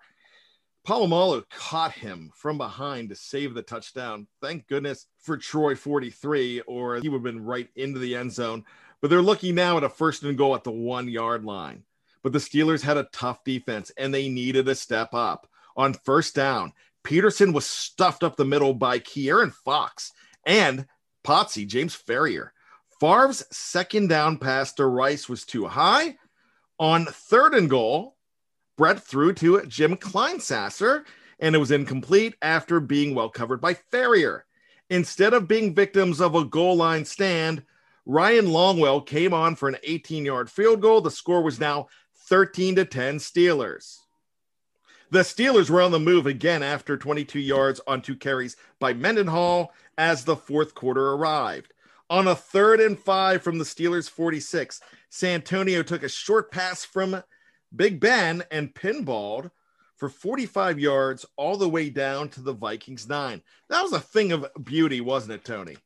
Polamalu 0.87 1.43
caught 1.49 1.91
him 1.91 2.31
from 2.33 2.57
behind 2.57 3.09
to 3.09 3.15
save 3.15 3.53
the 3.53 3.61
touchdown. 3.61 4.27
Thank 4.41 4.67
goodness 4.67 5.05
for 5.19 5.37
Troy 5.37 5.75
43, 5.75 6.61
or 6.61 6.97
he 6.97 7.09
would 7.09 7.17
have 7.17 7.23
been 7.23 7.45
right 7.45 7.69
into 7.75 7.99
the 7.99 8.15
end 8.15 8.31
zone. 8.31 8.65
But 9.01 9.09
they're 9.09 9.21
looking 9.21 9.55
now 9.55 9.77
at 9.77 9.83
a 9.83 9.89
first 9.89 10.23
and 10.23 10.37
goal 10.37 10.55
at 10.55 10.63
the 10.63 10.71
one 10.71 11.07
yard 11.07 11.45
line. 11.45 11.83
But 12.23 12.33
the 12.33 12.39
Steelers 12.39 12.81
had 12.81 12.97
a 12.97 13.09
tough 13.13 13.43
defense 13.43 13.91
and 13.97 14.13
they 14.13 14.29
needed 14.29 14.67
a 14.67 14.75
step 14.75 15.13
up. 15.13 15.47
On 15.75 15.93
first 15.93 16.35
down, 16.35 16.73
Peterson 17.03 17.53
was 17.53 17.65
stuffed 17.65 18.23
up 18.23 18.35
the 18.35 18.45
middle 18.45 18.73
by 18.73 18.99
Keyaron 18.99 19.53
Fox 19.53 20.11
and 20.45 20.85
Potsy, 21.23 21.65
James 21.65 21.95
Farrior. 21.95 22.49
Favre's 22.99 23.45
second 23.51 24.09
down 24.09 24.37
pass 24.37 24.73
to 24.73 24.85
Rice 24.85 25.29
was 25.29 25.45
too 25.45 25.67
high. 25.67 26.17
On 26.79 27.05
third 27.05 27.53
and 27.53 27.69
goal, 27.69 28.17
Brett 28.77 29.01
threw 29.03 29.33
to 29.33 29.65
Jim 29.65 29.95
Kleinsasser, 29.95 31.03
and 31.39 31.55
it 31.55 31.59
was 31.59 31.71
incomplete 31.71 32.35
after 32.41 32.79
being 32.79 33.15
well 33.15 33.29
covered 33.29 33.61
by 33.61 33.73
Farrior. 33.73 34.41
Instead 34.89 35.33
of 35.33 35.47
being 35.47 35.75
victims 35.75 36.19
of 36.19 36.35
a 36.35 36.45
goal 36.45 36.75
line 36.75 37.05
stand, 37.05 37.63
Ryan 38.05 38.47
Longwell 38.47 39.05
came 39.05 39.33
on 39.33 39.55
for 39.55 39.69
an 39.69 39.77
18 39.83 40.25
yard 40.25 40.49
field 40.49 40.81
goal. 40.81 40.99
The 40.99 41.11
score 41.11 41.43
was 41.43 41.59
now 41.59 41.87
13 42.29 42.75
to 42.75 42.85
10 42.85 43.17
Steelers. 43.17 43.97
The 45.09 45.21
Steelers 45.21 45.71
were 45.71 45.81
on 45.81 45.89
the 45.89 45.99
move 45.99 46.27
again 46.27 46.61
after 46.61 46.95
22 46.95 47.39
yards 47.39 47.81
on 47.87 48.03
two 48.03 48.15
carries 48.15 48.55
by 48.79 48.93
Mendenhall 48.93 49.73
as 49.97 50.23
the 50.23 50.35
fourth 50.35 50.75
quarter 50.75 51.13
arrived. 51.13 51.73
On 52.11 52.27
a 52.27 52.35
third 52.35 52.79
and 52.79 52.99
five 52.99 53.41
from 53.41 53.57
the 53.57 53.63
Steelers 53.63 54.07
46, 54.07 54.79
Santonio 55.09 55.81
took 55.81 56.03
a 56.03 56.09
short 56.09 56.51
pass 56.51 56.85
from 56.85 57.23
Big 57.75 57.99
Ben 57.99 58.43
and 58.51 58.75
pinballed 58.75 59.49
for 59.95 60.07
45 60.07 60.79
yards 60.79 61.25
all 61.35 61.57
the 61.57 61.67
way 61.67 61.89
down 61.89 62.29
to 62.29 62.41
the 62.41 62.53
Vikings 62.53 63.09
nine. 63.09 63.41
That 63.69 63.81
was 63.81 63.93
a 63.93 63.99
thing 63.99 64.31
of 64.31 64.45
beauty, 64.63 65.01
wasn't 65.01 65.33
it, 65.33 65.43
Tony? 65.43 65.77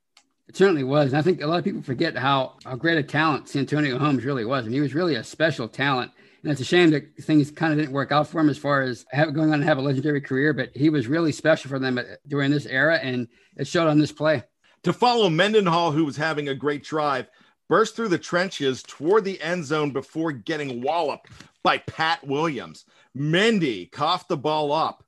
It 0.49 0.57
certainly 0.57 0.83
was. 0.83 1.13
And 1.13 1.17
I 1.17 1.21
think 1.21 1.41
a 1.41 1.47
lot 1.47 1.59
of 1.59 1.63
people 1.63 1.81
forget 1.81 2.17
how, 2.17 2.57
how 2.65 2.75
great 2.75 2.97
a 2.97 3.03
talent 3.03 3.47
Santonio 3.47 3.97
Holmes 3.97 4.25
really 4.25 4.43
was. 4.43 4.65
And 4.65 4.73
he 4.73 4.81
was 4.81 4.93
really 4.93 5.15
a 5.15 5.23
special 5.23 5.69
talent. 5.69 6.11
And 6.43 6.51
it's 6.51 6.61
a 6.61 6.65
shame 6.65 6.91
that 6.91 7.15
things 7.21 7.49
kind 7.51 7.71
of 7.71 7.79
didn't 7.79 7.93
work 7.93 8.11
out 8.11 8.27
for 8.27 8.41
him 8.41 8.49
as 8.49 8.57
far 8.57 8.81
as 8.81 9.05
have, 9.11 9.33
going 9.33 9.53
on 9.53 9.59
to 9.59 9.65
have 9.65 9.77
a 9.77 9.81
legendary 9.81 10.19
career, 10.19 10.53
but 10.53 10.71
he 10.75 10.89
was 10.89 11.07
really 11.07 11.31
special 11.31 11.69
for 11.69 11.79
them 11.79 11.97
uh, 11.97 12.03
during 12.27 12.51
this 12.51 12.65
era, 12.65 12.97
and 12.97 13.29
it 13.55 13.65
showed 13.65 13.87
on 13.87 13.97
this 13.97 14.11
play. 14.11 14.43
To 14.83 14.91
follow 14.91 15.29
Mendenhall, 15.29 15.93
who 15.93 16.03
was 16.03 16.17
having 16.17 16.49
a 16.49 16.55
great 16.55 16.83
drive, 16.83 17.27
burst 17.69 17.95
through 17.95 18.09
the 18.09 18.17
trenches 18.17 18.83
toward 18.83 19.23
the 19.23 19.41
end 19.41 19.63
zone 19.63 19.91
before 19.91 20.33
getting 20.33 20.81
walloped 20.81 21.29
by 21.63 21.77
Pat 21.77 22.21
Williams. 22.27 22.83
Mendy 23.17 23.89
coughed 23.89 24.27
the 24.27 24.35
ball 24.35 24.73
up, 24.73 25.05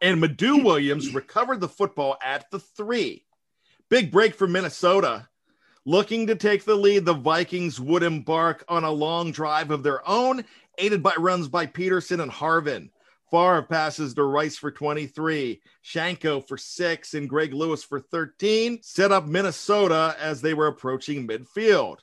and 0.00 0.20
Madieu 0.20 0.64
Williams 0.64 1.14
recovered 1.14 1.60
the 1.60 1.68
football 1.68 2.16
at 2.24 2.50
the 2.50 2.58
three. 2.58 3.24
Big 3.88 4.10
break 4.10 4.34
for 4.34 4.48
Minnesota. 4.48 5.28
Looking 5.84 6.28
to 6.28 6.36
take 6.36 6.64
the 6.64 6.76
lead, 6.76 7.04
the 7.04 7.12
Vikings 7.12 7.80
would 7.80 8.04
embark 8.04 8.64
on 8.68 8.84
a 8.84 8.90
long 8.92 9.32
drive 9.32 9.72
of 9.72 9.82
their 9.82 10.08
own 10.08 10.44
aided 10.78 11.02
by 11.02 11.14
runs 11.18 11.48
by 11.48 11.66
Peterson 11.66 12.20
and 12.20 12.30
Harvin. 12.30 12.90
Favre 13.32 13.62
passes 13.62 14.14
to 14.14 14.22
Rice 14.22 14.56
for 14.56 14.70
23, 14.70 15.60
Shiancoe 15.84 16.46
for 16.46 16.56
six, 16.56 17.14
and 17.14 17.28
Greg 17.28 17.52
Lewis 17.52 17.82
for 17.82 17.98
13 17.98 18.78
set 18.82 19.10
up 19.10 19.26
Minnesota 19.26 20.14
as 20.20 20.40
they 20.40 20.54
were 20.54 20.68
approaching 20.68 21.26
midfield. 21.26 21.96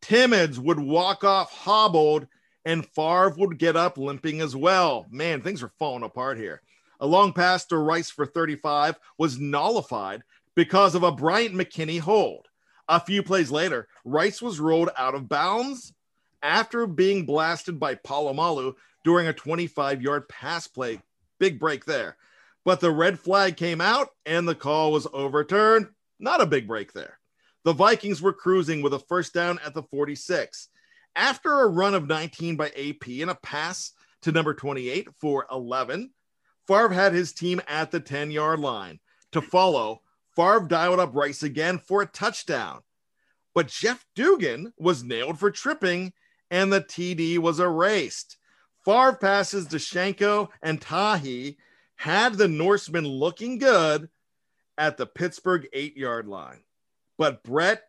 Timmons 0.00 0.60
would 0.60 0.78
walk 0.78 1.24
off 1.24 1.50
hobbled, 1.50 2.28
and 2.64 2.86
Favre 2.86 3.34
would 3.36 3.58
get 3.58 3.74
up 3.74 3.98
limping 3.98 4.42
as 4.42 4.54
well. 4.54 5.06
Man, 5.10 5.40
things 5.40 5.60
are 5.64 5.72
falling 5.80 6.04
apart 6.04 6.38
here. 6.38 6.62
A 7.00 7.06
long 7.06 7.32
pass 7.32 7.64
to 7.66 7.78
Rice 7.78 8.10
for 8.10 8.26
35 8.26 8.96
was 9.18 9.40
nullified 9.40 10.22
because 10.54 10.94
of 10.94 11.02
a 11.02 11.10
Bryant 11.10 11.56
McKinnie 11.56 11.98
hold. 11.98 12.46
A 12.88 13.00
few 13.00 13.22
plays 13.22 13.50
later, 13.50 13.88
Rice 14.04 14.42
was 14.42 14.60
rolled 14.60 14.90
out 14.96 15.14
of 15.14 15.28
bounds 15.28 15.94
after 16.42 16.86
being 16.86 17.24
blasted 17.24 17.80
by 17.80 17.94
Polamalu 17.94 18.74
during 19.04 19.26
a 19.26 19.32
25 19.32 20.02
yard 20.02 20.28
pass 20.28 20.66
play. 20.66 21.00
Big 21.38 21.58
break 21.58 21.84
there. 21.84 22.16
But 22.64 22.80
the 22.80 22.90
red 22.90 23.18
flag 23.18 23.56
came 23.56 23.80
out 23.80 24.10
and 24.24 24.46
the 24.46 24.54
call 24.54 24.92
was 24.92 25.06
overturned. 25.12 25.88
Not 26.18 26.40
a 26.40 26.46
big 26.46 26.66
break 26.66 26.92
there. 26.92 27.18
The 27.64 27.72
Vikings 27.72 28.20
were 28.20 28.32
cruising 28.32 28.82
with 28.82 28.92
a 28.94 28.98
first 28.98 29.32
down 29.32 29.58
at 29.64 29.74
the 29.74 29.82
46. 29.82 30.68
After 31.16 31.60
a 31.60 31.68
run 31.68 31.94
of 31.94 32.08
19 32.08 32.56
by 32.56 32.68
AP 32.68 33.08
and 33.20 33.30
a 33.30 33.34
pass 33.34 33.92
to 34.22 34.32
number 34.32 34.52
28 34.54 35.08
for 35.18 35.46
11, 35.50 36.10
Favre 36.66 36.88
had 36.90 37.12
his 37.12 37.32
team 37.32 37.60
at 37.66 37.90
the 37.90 38.00
10 38.00 38.30
yard 38.30 38.60
line. 38.60 39.00
To 39.32 39.40
follow, 39.40 40.02
Favre 40.36 40.66
dialed 40.66 41.00
up 41.00 41.14
Rice 41.14 41.42
again 41.42 41.78
for 41.78 42.02
a 42.02 42.06
touchdown. 42.06 42.80
But 43.54 43.68
Jeff 43.68 44.04
Dugan 44.14 44.72
was 44.78 45.04
nailed 45.04 45.38
for 45.38 45.50
tripping 45.50 46.12
and 46.50 46.72
the 46.72 46.80
TD 46.80 47.38
was 47.38 47.60
erased. 47.60 48.36
Favre 48.84 49.16
passes 49.16 49.66
to 49.68 49.76
Shiancoe 49.76 50.48
and 50.62 50.80
Tahi 50.80 51.56
had 51.96 52.34
the 52.34 52.48
Norsemen 52.48 53.06
looking 53.06 53.58
good 53.58 54.08
at 54.76 54.96
the 54.96 55.06
Pittsburgh 55.06 55.68
eight 55.72 55.96
yard 55.96 56.26
line. 56.26 56.62
But 57.16 57.42
Brett 57.44 57.82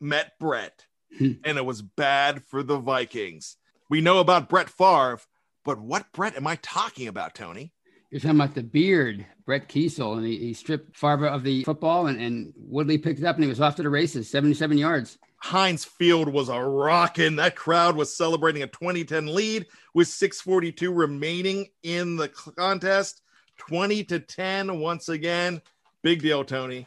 met 0.00 0.38
Brett, 0.38 0.84
hmm. 1.16 1.32
and 1.44 1.56
it 1.56 1.64
was 1.64 1.80
bad 1.82 2.44
for 2.44 2.62
the 2.62 2.78
Vikings. 2.78 3.56
We 3.88 4.00
know 4.00 4.18
about 4.18 4.48
Brett 4.48 4.68
Favre, 4.68 5.20
but 5.64 5.80
what 5.80 6.12
Brett 6.12 6.36
am 6.36 6.46
I 6.46 6.56
talking 6.56 7.08
about, 7.08 7.34
Tony? 7.34 7.72
You're 8.16 8.22
talking 8.22 8.40
about 8.40 8.54
the 8.54 8.62
beard, 8.62 9.26
Brett 9.44 9.68
Keisel, 9.68 10.16
and 10.16 10.24
he, 10.24 10.38
he 10.38 10.54
stripped 10.54 10.96
Favre 10.96 11.26
of 11.26 11.44
the 11.44 11.64
football, 11.64 12.06
and, 12.06 12.18
and 12.18 12.50
Woodley 12.56 12.96
picked 12.96 13.18
it 13.20 13.26
up, 13.26 13.36
and 13.36 13.44
he 13.44 13.48
was 13.50 13.60
off 13.60 13.76
to 13.76 13.82
the 13.82 13.90
races, 13.90 14.30
77 14.30 14.78
yards. 14.78 15.18
Heinz 15.36 15.84
Field 15.84 16.30
was 16.30 16.48
a 16.48 16.58
rocking. 16.58 17.36
That 17.36 17.56
crowd 17.56 17.94
was 17.94 18.16
celebrating 18.16 18.62
a 18.62 18.68
2010 18.68 19.34
lead 19.34 19.66
with 19.92 20.08
642 20.08 20.90
remaining 20.90 21.66
in 21.82 22.16
the 22.16 22.30
contest. 22.30 23.20
20 23.58 24.04
to 24.04 24.20
10 24.20 24.80
once 24.80 25.10
again. 25.10 25.60
Big 26.00 26.22
deal, 26.22 26.42
Tony. 26.42 26.86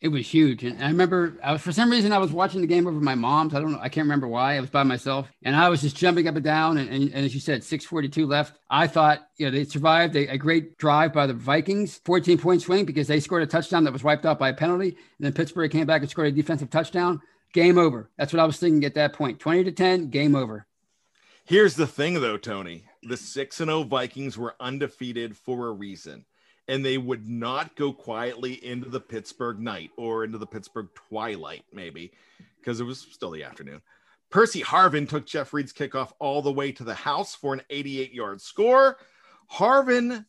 It 0.00 0.08
was 0.08 0.28
huge. 0.28 0.62
And 0.62 0.82
I 0.82 0.88
remember 0.88 1.38
I 1.42 1.52
was 1.52 1.62
for 1.62 1.72
some 1.72 1.90
reason 1.90 2.12
I 2.12 2.18
was 2.18 2.30
watching 2.30 2.60
the 2.60 2.66
game 2.66 2.86
over 2.86 3.00
my 3.00 3.14
mom's. 3.14 3.54
I 3.54 3.60
don't 3.60 3.72
know. 3.72 3.80
I 3.80 3.88
can't 3.88 4.04
remember 4.04 4.28
why. 4.28 4.56
I 4.56 4.60
was 4.60 4.68
by 4.68 4.82
myself 4.82 5.26
and 5.42 5.56
I 5.56 5.70
was 5.70 5.80
just 5.80 5.96
jumping 5.96 6.28
up 6.28 6.34
and 6.34 6.44
down. 6.44 6.76
And, 6.76 6.90
and, 6.90 7.04
and 7.14 7.24
as 7.24 7.34
you 7.34 7.40
said, 7.40 7.64
642 7.64 8.26
left. 8.26 8.58
I 8.68 8.88
thought, 8.88 9.26
you 9.38 9.46
know, 9.46 9.52
they 9.52 9.64
survived 9.64 10.14
a, 10.14 10.28
a, 10.28 10.36
great 10.36 10.76
drive 10.76 11.14
by 11.14 11.26
the 11.26 11.32
Vikings, 11.32 12.00
14 12.04 12.36
point 12.36 12.60
swing 12.60 12.84
because 12.84 13.06
they 13.06 13.20
scored 13.20 13.42
a 13.42 13.46
touchdown 13.46 13.84
that 13.84 13.92
was 13.92 14.04
wiped 14.04 14.26
out 14.26 14.38
by 14.38 14.50
a 14.50 14.54
penalty. 14.54 14.88
And 14.88 14.96
then 15.20 15.32
Pittsburgh 15.32 15.70
came 15.70 15.86
back 15.86 16.02
and 16.02 16.10
scored 16.10 16.28
a 16.28 16.32
defensive 16.32 16.68
touchdown 16.68 17.22
game 17.54 17.78
over. 17.78 18.10
That's 18.18 18.34
what 18.34 18.40
I 18.40 18.44
was 18.44 18.58
thinking 18.58 18.84
at 18.84 18.94
that 18.94 19.14
point. 19.14 19.40
20 19.40 19.64
to 19.64 19.72
10, 19.72 20.10
game 20.10 20.34
over. 20.34 20.66
Here's 21.46 21.74
the 21.74 21.86
thing 21.86 22.20
though, 22.20 22.36
Tony. 22.36 22.84
The 23.02 23.16
6 23.16 23.60
and 23.60 23.68
0 23.68 23.84
Vikings 23.84 24.36
were 24.36 24.56
undefeated 24.60 25.36
for 25.36 25.68
a 25.68 25.72
reason. 25.72 26.26
And 26.68 26.84
they 26.84 26.98
would 26.98 27.28
not 27.28 27.76
go 27.76 27.92
quietly 27.92 28.64
into 28.64 28.88
the 28.88 29.00
Pittsburgh 29.00 29.60
night 29.60 29.90
or 29.96 30.24
into 30.24 30.38
the 30.38 30.46
Pittsburgh 30.46 30.88
twilight, 30.94 31.64
maybe, 31.72 32.12
because 32.58 32.80
it 32.80 32.84
was 32.84 32.98
still 32.98 33.30
the 33.30 33.44
afternoon. 33.44 33.80
Percy 34.30 34.60
Harvin 34.62 35.08
took 35.08 35.26
Jeff 35.26 35.52
Reed's 35.54 35.72
kickoff 35.72 36.12
all 36.18 36.42
the 36.42 36.52
way 36.52 36.72
to 36.72 36.84
the 36.84 36.94
house 36.94 37.34
for 37.34 37.54
an 37.54 37.62
88 37.70 38.12
yard 38.12 38.40
score. 38.40 38.98
Harvin, 39.52 40.26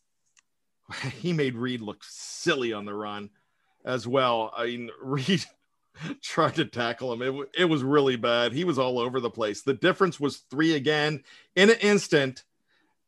he 1.19 1.33
made 1.33 1.55
Reed 1.55 1.81
look 1.81 2.03
silly 2.03 2.73
on 2.73 2.85
the 2.85 2.93
run 2.93 3.29
as 3.83 4.07
well. 4.07 4.53
I 4.55 4.65
mean, 4.65 4.89
Reed 5.01 5.43
tried 6.21 6.55
to 6.55 6.65
tackle 6.65 7.11
him. 7.13 7.21
It, 7.23 7.49
it 7.57 7.65
was 7.65 7.83
really 7.83 8.17
bad. 8.17 8.53
He 8.53 8.63
was 8.63 8.77
all 8.77 8.99
over 8.99 9.19
the 9.19 9.31
place. 9.31 9.61
The 9.61 9.73
difference 9.73 10.19
was 10.19 10.37
three 10.37 10.75
again 10.75 11.23
in 11.55 11.71
an 11.71 11.77
instant. 11.81 12.43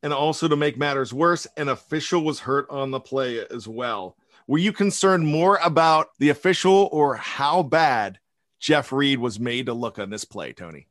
And 0.02 0.14
also 0.14 0.48
to 0.48 0.56
make 0.56 0.78
matters 0.78 1.14
worse, 1.14 1.46
an 1.58 1.68
official 1.68 2.24
was 2.24 2.40
hurt 2.40 2.70
on 2.70 2.92
the 2.92 3.00
play 3.00 3.46
as 3.52 3.68
well. 3.68 4.16
Were 4.48 4.58
you 4.58 4.72
concerned 4.72 5.28
more 5.28 5.60
about 5.64 6.10
the 6.18 6.30
official 6.30 6.90
or 6.92 7.16
how 7.16 7.64
bad 7.64 8.20
Jeff 8.60 8.92
Reed 8.92 9.20
was 9.20 9.40
made 9.40 9.68
to 9.68 9.74
look 9.74 10.00
on 10.00 10.10
this 10.10 10.26
play, 10.26 10.54
Tony? 10.54 10.88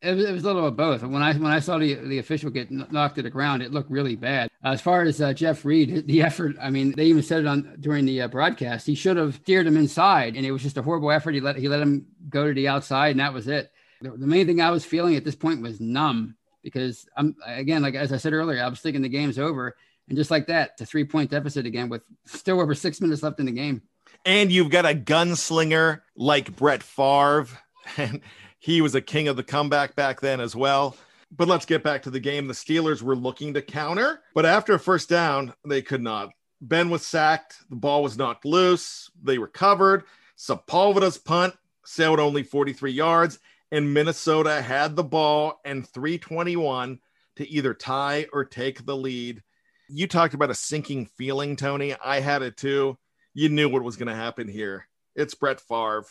It 0.00 0.14
was, 0.14 0.24
it 0.26 0.32
was 0.32 0.42
a 0.44 0.46
little 0.46 0.66
of 0.66 0.76
both. 0.76 1.02
When 1.02 1.22
I 1.22 1.32
when 1.32 1.50
I 1.50 1.60
saw 1.60 1.78
the 1.78 1.94
the 1.94 2.18
official 2.18 2.50
get 2.50 2.70
knocked 2.70 3.16
to 3.16 3.22
the 3.22 3.30
ground, 3.30 3.62
it 3.62 3.72
looked 3.72 3.90
really 3.90 4.16
bad. 4.16 4.50
As 4.62 4.82
far 4.82 5.02
as 5.02 5.20
uh, 5.20 5.32
Jeff 5.32 5.64
Reed, 5.64 6.06
the 6.06 6.22
effort. 6.22 6.56
I 6.60 6.68
mean, 6.68 6.92
they 6.94 7.06
even 7.06 7.22
said 7.22 7.40
it 7.40 7.46
on 7.46 7.76
during 7.80 8.04
the 8.04 8.20
uh, 8.20 8.28
broadcast. 8.28 8.86
He 8.86 8.94
should 8.94 9.16
have 9.16 9.36
steered 9.36 9.66
him 9.66 9.78
inside, 9.78 10.36
and 10.36 10.44
it 10.44 10.52
was 10.52 10.62
just 10.62 10.76
a 10.76 10.82
horrible 10.82 11.10
effort. 11.10 11.34
He 11.34 11.40
let 11.40 11.56
he 11.56 11.68
let 11.68 11.80
him 11.80 12.06
go 12.28 12.46
to 12.46 12.54
the 12.54 12.68
outside, 12.68 13.12
and 13.12 13.20
that 13.20 13.32
was 13.32 13.48
it. 13.48 13.72
The, 14.02 14.10
the 14.10 14.26
main 14.26 14.46
thing 14.46 14.60
I 14.60 14.70
was 14.70 14.84
feeling 14.84 15.16
at 15.16 15.24
this 15.24 15.34
point 15.34 15.62
was 15.62 15.80
numb 15.80 16.36
because 16.64 17.06
I'm 17.16 17.36
again, 17.46 17.82
like 17.82 17.94
as 17.94 18.12
I 18.12 18.16
said 18.16 18.32
earlier, 18.32 18.60
I 18.62 18.68
was 18.68 18.80
thinking 18.80 19.02
the 19.02 19.08
game's 19.08 19.38
over, 19.38 19.76
and 20.08 20.18
just 20.18 20.30
like 20.30 20.46
that, 20.48 20.76
the 20.76 20.86
three 20.86 21.04
point 21.04 21.30
deficit 21.30 21.66
again 21.66 21.88
with 21.88 22.02
still 22.24 22.60
over 22.60 22.74
six 22.74 23.00
minutes 23.00 23.22
left 23.22 23.38
in 23.38 23.46
the 23.46 23.52
game. 23.52 23.82
And 24.24 24.50
you've 24.50 24.70
got 24.70 24.86
a 24.86 24.94
gunslinger 24.94 26.00
like 26.16 26.56
Brett 26.56 26.82
Favre, 26.82 27.46
and 27.96 28.20
he 28.58 28.80
was 28.80 28.94
a 28.94 29.00
king 29.00 29.28
of 29.28 29.36
the 29.36 29.44
comeback 29.44 29.94
back 29.94 30.20
then 30.20 30.40
as 30.40 30.56
well. 30.56 30.96
But 31.30 31.48
let's 31.48 31.66
get 31.66 31.82
back 31.82 32.02
to 32.02 32.10
the 32.10 32.20
game. 32.20 32.46
The 32.46 32.54
Steelers 32.54 33.02
were 33.02 33.16
looking 33.16 33.54
to 33.54 33.62
counter, 33.62 34.22
but 34.34 34.46
after 34.46 34.74
a 34.74 34.78
first 34.78 35.08
down, 35.08 35.52
they 35.64 35.82
could 35.82 36.02
not. 36.02 36.30
Ben 36.60 36.88
was 36.90 37.06
sacked. 37.06 37.56
The 37.68 37.76
ball 37.76 38.02
was 38.02 38.16
knocked 38.16 38.44
loose. 38.44 39.10
They 39.22 39.36
recovered. 39.36 40.04
Sepulveda's 40.36 41.18
punt 41.18 41.54
sailed 41.84 42.20
only 42.20 42.42
43 42.42 42.92
yards, 42.92 43.38
and 43.74 43.92
Minnesota 43.92 44.62
had 44.62 44.94
the 44.94 45.02
ball 45.02 45.60
and 45.64 45.84
321 45.88 47.00
to 47.34 47.48
either 47.48 47.74
tie 47.74 48.24
or 48.32 48.44
take 48.44 48.86
the 48.86 48.96
lead. 48.96 49.42
You 49.88 50.06
talked 50.06 50.32
about 50.32 50.50
a 50.50 50.54
sinking 50.54 51.06
feeling, 51.18 51.56
Tony. 51.56 51.92
I 52.04 52.20
had 52.20 52.42
it 52.42 52.56
too. 52.56 52.96
You 53.34 53.48
knew 53.48 53.68
what 53.68 53.82
was 53.82 53.96
going 53.96 54.06
to 54.06 54.14
happen 54.14 54.46
here. 54.46 54.86
It's 55.16 55.34
Brett 55.34 55.60
Favre. 55.60 56.04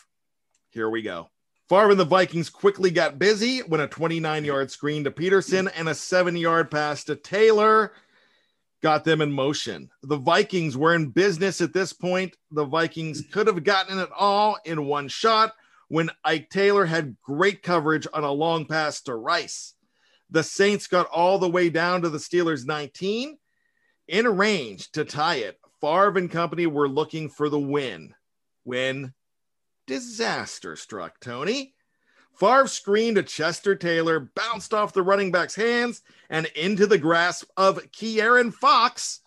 Here 0.72 0.90
we 0.90 1.00
go. 1.00 1.30
Favre 1.70 1.92
and 1.92 1.98
the 1.98 2.04
Vikings 2.04 2.50
quickly 2.50 2.90
got 2.90 3.18
busy 3.18 3.60
when 3.60 3.80
a 3.80 3.88
29 3.88 4.44
yard 4.44 4.70
screen 4.70 5.02
to 5.04 5.10
Peterson 5.10 5.68
and 5.68 5.88
a 5.88 5.94
seven 5.94 6.36
yard 6.36 6.70
pass 6.70 7.02
to 7.04 7.16
Taylor 7.16 7.92
got 8.82 9.04
them 9.04 9.22
in 9.22 9.32
motion. 9.32 9.88
The 10.02 10.18
Vikings 10.18 10.76
were 10.76 10.94
in 10.94 11.08
business 11.08 11.62
at 11.62 11.72
this 11.72 11.94
point. 11.94 12.36
The 12.50 12.66
Vikings 12.66 13.22
could 13.32 13.46
have 13.46 13.64
gotten 13.64 13.98
it 13.98 14.10
all 14.14 14.58
in 14.66 14.84
one 14.84 15.08
shot 15.08 15.54
when 15.88 16.10
Ike 16.24 16.50
Taylor 16.50 16.86
had 16.86 17.16
great 17.22 17.62
coverage 17.62 18.06
on 18.12 18.24
a 18.24 18.32
long 18.32 18.66
pass 18.66 19.00
to 19.02 19.14
Rice. 19.14 19.74
The 20.30 20.42
Saints 20.42 20.86
got 20.86 21.06
all 21.06 21.38
the 21.38 21.48
way 21.48 21.70
down 21.70 22.02
to 22.02 22.08
the 22.08 22.18
Steelers 22.18 22.66
19 22.66 23.38
in 24.08 24.36
range 24.36 24.90
to 24.92 25.04
tie 25.04 25.36
it. 25.36 25.58
Favre 25.80 26.18
and 26.18 26.30
company 26.30 26.66
were 26.66 26.88
looking 26.88 27.28
for 27.28 27.48
the 27.48 27.58
win 27.58 28.14
when 28.64 29.12
disaster 29.86 30.76
struck 30.76 31.20
Tony. 31.20 31.74
Favre 32.38 32.66
screened 32.66 33.16
to 33.16 33.22
Chester 33.22 33.76
Taylor, 33.76 34.18
bounced 34.18 34.74
off 34.74 34.92
the 34.92 35.02
running 35.02 35.30
back's 35.30 35.54
hands 35.54 36.02
and 36.30 36.46
into 36.56 36.86
the 36.86 36.98
grasp 36.98 37.48
of 37.56 37.78
Keyaron 37.92 38.52
Fox, 38.52 39.20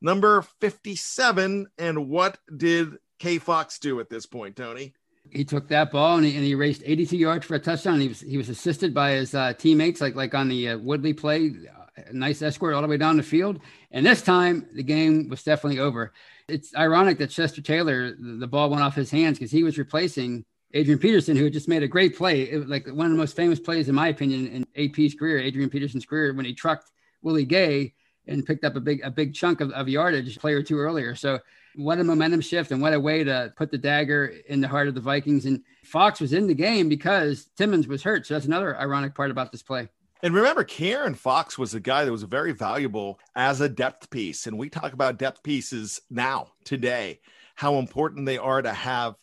number 0.00 0.42
57. 0.60 1.68
And 1.78 2.08
what 2.08 2.38
did 2.54 2.98
K 3.18 3.38
Fox 3.38 3.78
do 3.78 4.00
at 4.00 4.10
this 4.10 4.26
point, 4.26 4.56
Tony? 4.56 4.92
He 5.32 5.44
took 5.44 5.68
that 5.68 5.90
ball 5.90 6.16
and 6.16 6.26
he, 6.26 6.36
and 6.36 6.44
he 6.44 6.54
raced 6.54 6.82
82 6.84 7.16
yards 7.16 7.46
for 7.46 7.54
a 7.54 7.58
touchdown. 7.58 8.00
He 8.00 8.08
was 8.08 8.20
he 8.20 8.36
was 8.36 8.48
assisted 8.48 8.92
by 8.92 9.12
his 9.12 9.34
uh, 9.34 9.54
teammates, 9.54 10.00
like 10.00 10.14
like 10.14 10.34
on 10.34 10.48
the 10.48 10.70
uh, 10.70 10.78
Woodley 10.78 11.14
play, 11.14 11.52
a 11.96 12.12
nice 12.12 12.42
escort 12.42 12.74
all 12.74 12.82
the 12.82 12.88
way 12.88 12.96
down 12.96 13.16
the 13.16 13.22
field. 13.22 13.60
And 13.90 14.04
this 14.04 14.22
time, 14.22 14.66
the 14.74 14.82
game 14.82 15.28
was 15.28 15.42
definitely 15.42 15.78
over. 15.78 16.12
It's 16.48 16.74
ironic 16.76 17.18
that 17.18 17.30
Chester 17.30 17.62
Taylor, 17.62 18.12
the 18.18 18.46
ball 18.46 18.70
went 18.70 18.82
off 18.82 18.94
his 18.94 19.10
hands 19.10 19.38
because 19.38 19.50
he 19.50 19.62
was 19.62 19.78
replacing 19.78 20.44
Adrian 20.74 20.98
Peterson, 20.98 21.36
who 21.36 21.44
had 21.44 21.52
just 21.52 21.68
made 21.68 21.82
a 21.82 21.88
great 21.88 22.16
play. 22.16 22.42
It 22.42 22.58
was 22.58 22.68
like 22.68 22.86
one 22.86 23.06
of 23.06 23.12
the 23.12 23.18
most 23.18 23.36
famous 23.36 23.60
plays, 23.60 23.88
in 23.88 23.94
my 23.94 24.08
opinion, 24.08 24.48
in 24.48 24.66
AP's 24.76 25.14
career, 25.14 25.38
Adrian 25.38 25.70
Peterson's 25.70 26.06
career, 26.06 26.32
when 26.34 26.44
he 26.44 26.54
trucked 26.54 26.90
Willie 27.22 27.44
Gay 27.44 27.94
and 28.26 28.44
picked 28.46 28.64
up 28.64 28.76
a 28.76 28.80
big 28.80 29.00
a 29.02 29.10
big 29.10 29.34
chunk 29.34 29.60
of, 29.60 29.70
of 29.72 29.88
yardage 29.88 30.36
a 30.36 30.40
play 30.40 30.54
or 30.54 30.62
two 30.62 30.78
earlier. 30.78 31.14
So 31.14 31.38
what 31.76 31.98
a 31.98 32.04
momentum 32.04 32.40
shift 32.40 32.70
and 32.70 32.80
what 32.80 32.92
a 32.92 33.00
way 33.00 33.24
to 33.24 33.52
put 33.56 33.70
the 33.70 33.78
dagger 33.78 34.34
in 34.48 34.60
the 34.60 34.68
heart 34.68 34.88
of 34.88 34.94
the 34.94 35.00
Vikings. 35.00 35.46
And 35.46 35.62
Fox 35.84 36.20
was 36.20 36.32
in 36.32 36.46
the 36.46 36.54
game 36.54 36.88
because 36.88 37.48
Timmons 37.56 37.88
was 37.88 38.02
hurt. 38.02 38.26
So 38.26 38.34
that's 38.34 38.46
another 38.46 38.78
ironic 38.78 39.14
part 39.14 39.30
about 39.30 39.52
this 39.52 39.62
play. 39.62 39.88
And 40.22 40.34
remember, 40.34 40.62
Keyaron 40.62 41.16
Fox 41.16 41.58
was 41.58 41.74
a 41.74 41.80
guy 41.80 42.04
that 42.04 42.12
was 42.12 42.22
very 42.22 42.52
valuable 42.52 43.18
as 43.34 43.60
a 43.60 43.68
depth 43.68 44.08
piece. 44.10 44.46
And 44.46 44.56
we 44.56 44.68
talk 44.68 44.92
about 44.92 45.18
depth 45.18 45.42
pieces 45.42 46.00
now, 46.10 46.52
today, 46.64 47.20
how 47.56 47.78
important 47.78 48.26
they 48.26 48.38
are 48.38 48.62
to 48.62 48.72
have. 48.72 49.16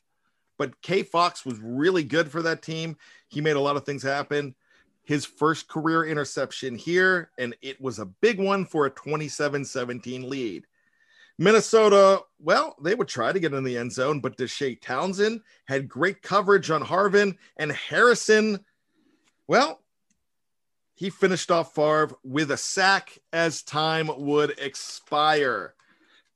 But 0.57 0.81
K 0.81 1.03
Fox 1.03 1.45
was 1.45 1.57
really 1.59 2.03
good 2.03 2.29
for 2.29 2.41
that 2.41 2.61
team. 2.61 2.97
He 3.29 3.39
made 3.39 3.55
a 3.55 3.61
lot 3.61 3.77
of 3.77 3.85
things 3.85 4.03
happen. 4.03 4.55
His 5.03 5.25
first 5.25 5.69
career 5.69 6.05
interception 6.05 6.75
here, 6.75 7.31
and 7.37 7.55
it 7.61 7.79
was 7.79 7.99
a 7.99 8.05
big 8.05 8.37
one 8.37 8.65
for 8.65 8.85
a 8.85 8.89
27 8.89 9.63
17 9.63 10.29
lead. 10.29 10.67
Minnesota, 11.39 12.21
well, 12.41 12.75
they 12.83 12.93
would 12.93 13.07
try 13.07 13.31
to 13.31 13.39
get 13.39 13.53
in 13.53 13.63
the 13.63 13.77
end 13.77 13.93
zone, 13.93 14.19
but 14.19 14.37
Deshea 14.37 14.79
Townsend 14.81 15.39
had 15.65 15.87
great 15.87 16.21
coverage 16.21 16.69
on 16.69 16.83
Harvin 16.83 17.37
and 17.55 17.71
Harrison. 17.71 18.65
Well, 19.47 19.79
he 20.95 21.09
finished 21.09 21.49
off 21.49 21.73
Favre 21.73 22.11
with 22.25 22.51
a 22.51 22.57
sack 22.57 23.17
as 23.31 23.63
time 23.63 24.11
would 24.17 24.59
expire. 24.59 25.75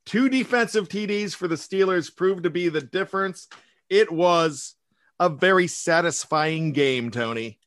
Two 0.06 0.30
defensive 0.30 0.88
TDs 0.88 1.34
for 1.34 1.48
the 1.48 1.54
Steelers 1.56 2.14
proved 2.14 2.44
to 2.44 2.50
be 2.50 2.70
the 2.70 2.80
difference. 2.80 3.48
It 3.90 4.10
was 4.10 4.74
a 5.20 5.28
very 5.28 5.66
satisfying 5.66 6.72
game, 6.72 7.10
Tony. 7.10 7.58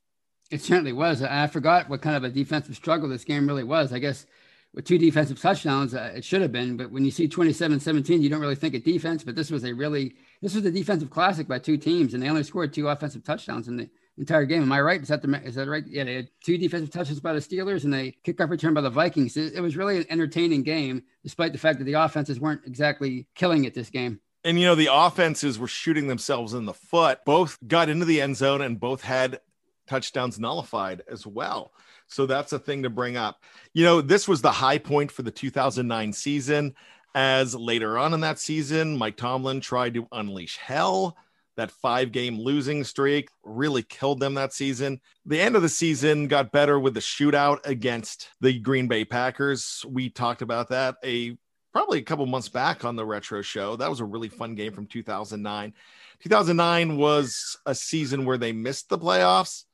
It 0.50 0.60
certainly 0.60 0.92
was. 0.92 1.22
I 1.22 1.46
forgot 1.46 1.88
what 1.88 2.02
kind 2.02 2.16
of 2.16 2.24
a 2.24 2.30
defensive 2.30 2.74
struggle 2.74 3.08
this 3.08 3.24
game 3.24 3.46
really 3.46 3.62
was. 3.62 3.92
I 3.92 4.00
guess 4.00 4.26
with 4.74 4.84
two 4.84 4.98
defensive 4.98 5.40
touchdowns, 5.40 5.94
uh, 5.94 6.12
it 6.14 6.24
should 6.24 6.42
have 6.42 6.52
been. 6.52 6.76
But 6.76 6.90
when 6.90 7.04
you 7.04 7.10
see 7.10 7.28
27 7.28 7.80
17, 7.80 8.22
you 8.22 8.28
don't 8.28 8.40
really 8.40 8.54
think 8.54 8.74
of 8.74 8.84
defense. 8.84 9.24
But 9.24 9.34
this 9.34 9.50
was 9.50 9.64
a 9.64 9.72
really, 9.72 10.14
this 10.42 10.54
was 10.54 10.64
a 10.64 10.70
defensive 10.70 11.10
classic 11.10 11.48
by 11.48 11.58
two 11.58 11.76
teams, 11.76 12.14
and 12.14 12.22
they 12.22 12.28
only 12.28 12.44
scored 12.44 12.72
two 12.72 12.88
offensive 12.88 13.24
touchdowns 13.24 13.68
in 13.68 13.76
the 13.76 13.88
entire 14.18 14.44
game. 14.44 14.62
Am 14.62 14.72
I 14.72 14.80
right? 14.80 15.00
Is 15.00 15.08
that 15.08 15.22
the 15.22 15.42
is 15.44 15.54
that 15.54 15.68
right? 15.68 15.84
Yeah, 15.86 16.04
they 16.04 16.14
had 16.14 16.28
two 16.44 16.58
defensive 16.58 16.90
touchdowns 16.90 17.20
by 17.20 17.32
the 17.32 17.40
Steelers 17.40 17.84
and 17.84 17.92
they 17.92 18.16
kickoff 18.24 18.50
return 18.50 18.74
by 18.74 18.80
the 18.80 18.90
Vikings. 18.90 19.36
It, 19.36 19.54
it 19.54 19.60
was 19.60 19.76
really 19.76 19.98
an 19.98 20.06
entertaining 20.10 20.62
game, 20.62 21.04
despite 21.22 21.52
the 21.52 21.58
fact 21.58 21.78
that 21.78 21.84
the 21.84 21.94
offenses 21.94 22.40
weren't 22.40 22.62
exactly 22.66 23.26
killing 23.34 23.64
it 23.64 23.74
this 23.74 23.90
game. 23.90 24.20
And 24.44 24.58
you 24.58 24.66
know, 24.66 24.74
the 24.74 24.92
offenses 24.92 25.58
were 25.58 25.68
shooting 25.68 26.06
themselves 26.06 26.54
in 26.54 26.64
the 26.64 26.74
foot. 26.74 27.24
Both 27.24 27.58
got 27.66 27.88
into 27.88 28.04
the 28.04 28.20
end 28.20 28.36
zone 28.36 28.62
and 28.62 28.78
both 28.78 29.02
had 29.02 29.40
touchdowns 29.88 30.38
nullified 30.38 31.02
as 31.10 31.26
well. 31.26 31.72
So 32.08 32.26
that's 32.26 32.52
a 32.52 32.58
thing 32.58 32.82
to 32.82 32.90
bring 32.90 33.16
up. 33.16 33.42
You 33.72 33.84
know, 33.84 34.00
this 34.00 34.26
was 34.26 34.42
the 34.42 34.50
high 34.50 34.78
point 34.78 35.12
for 35.12 35.22
the 35.22 35.30
2009 35.30 36.12
season. 36.12 36.74
As 37.14 37.54
later 37.54 37.98
on 37.98 38.14
in 38.14 38.20
that 38.20 38.38
season, 38.38 38.96
Mike 38.96 39.16
Tomlin 39.16 39.60
tried 39.60 39.94
to 39.94 40.06
unleash 40.12 40.56
hell 40.56 41.16
that 41.58 41.72
five 41.72 42.12
game 42.12 42.38
losing 42.38 42.84
streak 42.84 43.28
really 43.42 43.82
killed 43.82 44.20
them 44.20 44.34
that 44.34 44.52
season. 44.52 45.00
The 45.26 45.40
end 45.40 45.56
of 45.56 45.62
the 45.62 45.68
season 45.68 46.28
got 46.28 46.52
better 46.52 46.78
with 46.78 46.94
the 46.94 47.00
shootout 47.00 47.58
against 47.66 48.30
the 48.40 48.56
Green 48.60 48.86
Bay 48.86 49.04
Packers. 49.04 49.84
We 49.86 50.08
talked 50.08 50.40
about 50.40 50.68
that 50.68 50.94
a 51.04 51.36
probably 51.72 51.98
a 51.98 52.02
couple 52.02 52.24
months 52.26 52.48
back 52.48 52.84
on 52.84 52.94
the 52.94 53.04
retro 53.04 53.42
show. 53.42 53.74
That 53.74 53.90
was 53.90 53.98
a 53.98 54.04
really 54.04 54.28
fun 54.28 54.54
game 54.54 54.72
from 54.72 54.86
2009. 54.86 55.74
2009 56.22 56.96
was 56.96 57.58
a 57.66 57.74
season 57.74 58.24
where 58.24 58.38
they 58.38 58.52
missed 58.52 58.88
the 58.88 58.98
playoffs, 58.98 59.64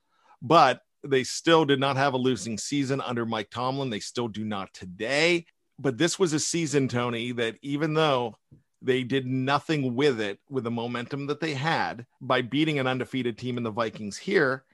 but 0.40 0.80
they 1.04 1.24
still 1.24 1.64
did 1.64 1.80
not 1.80 1.96
have 1.96 2.14
a 2.14 2.18
losing 2.18 2.58
season 2.58 3.00
under 3.00 3.26
Mike 3.26 3.50
Tomlin. 3.50 3.90
They 3.90 4.00
still 4.00 4.28
do 4.28 4.44
not 4.44 4.72
today. 4.72 5.46
But 5.78 5.98
this 5.98 6.18
was 6.18 6.32
a 6.32 6.38
season, 6.38 6.88
Tony, 6.88 7.32
that 7.32 7.56
even 7.62 7.94
though 7.94 8.36
they 8.80 9.02
did 9.02 9.26
nothing 9.26 9.94
with 9.94 10.20
it 10.20 10.38
with 10.50 10.64
the 10.64 10.70
momentum 10.70 11.26
that 11.26 11.40
they 11.40 11.54
had 11.54 12.04
by 12.20 12.42
beating 12.42 12.78
an 12.78 12.86
undefeated 12.86 13.38
team 13.38 13.56
in 13.56 13.62
the 13.62 13.70
Vikings 13.70 14.18
here. 14.18 14.64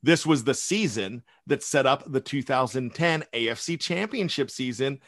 This 0.00 0.24
was 0.24 0.44
the 0.44 0.54
season 0.54 1.24
that 1.48 1.64
set 1.64 1.84
up 1.84 2.04
the 2.10 2.20
2010 2.20 3.24
AFC 3.34 3.80
Championship 3.80 4.48
season. 4.48 5.00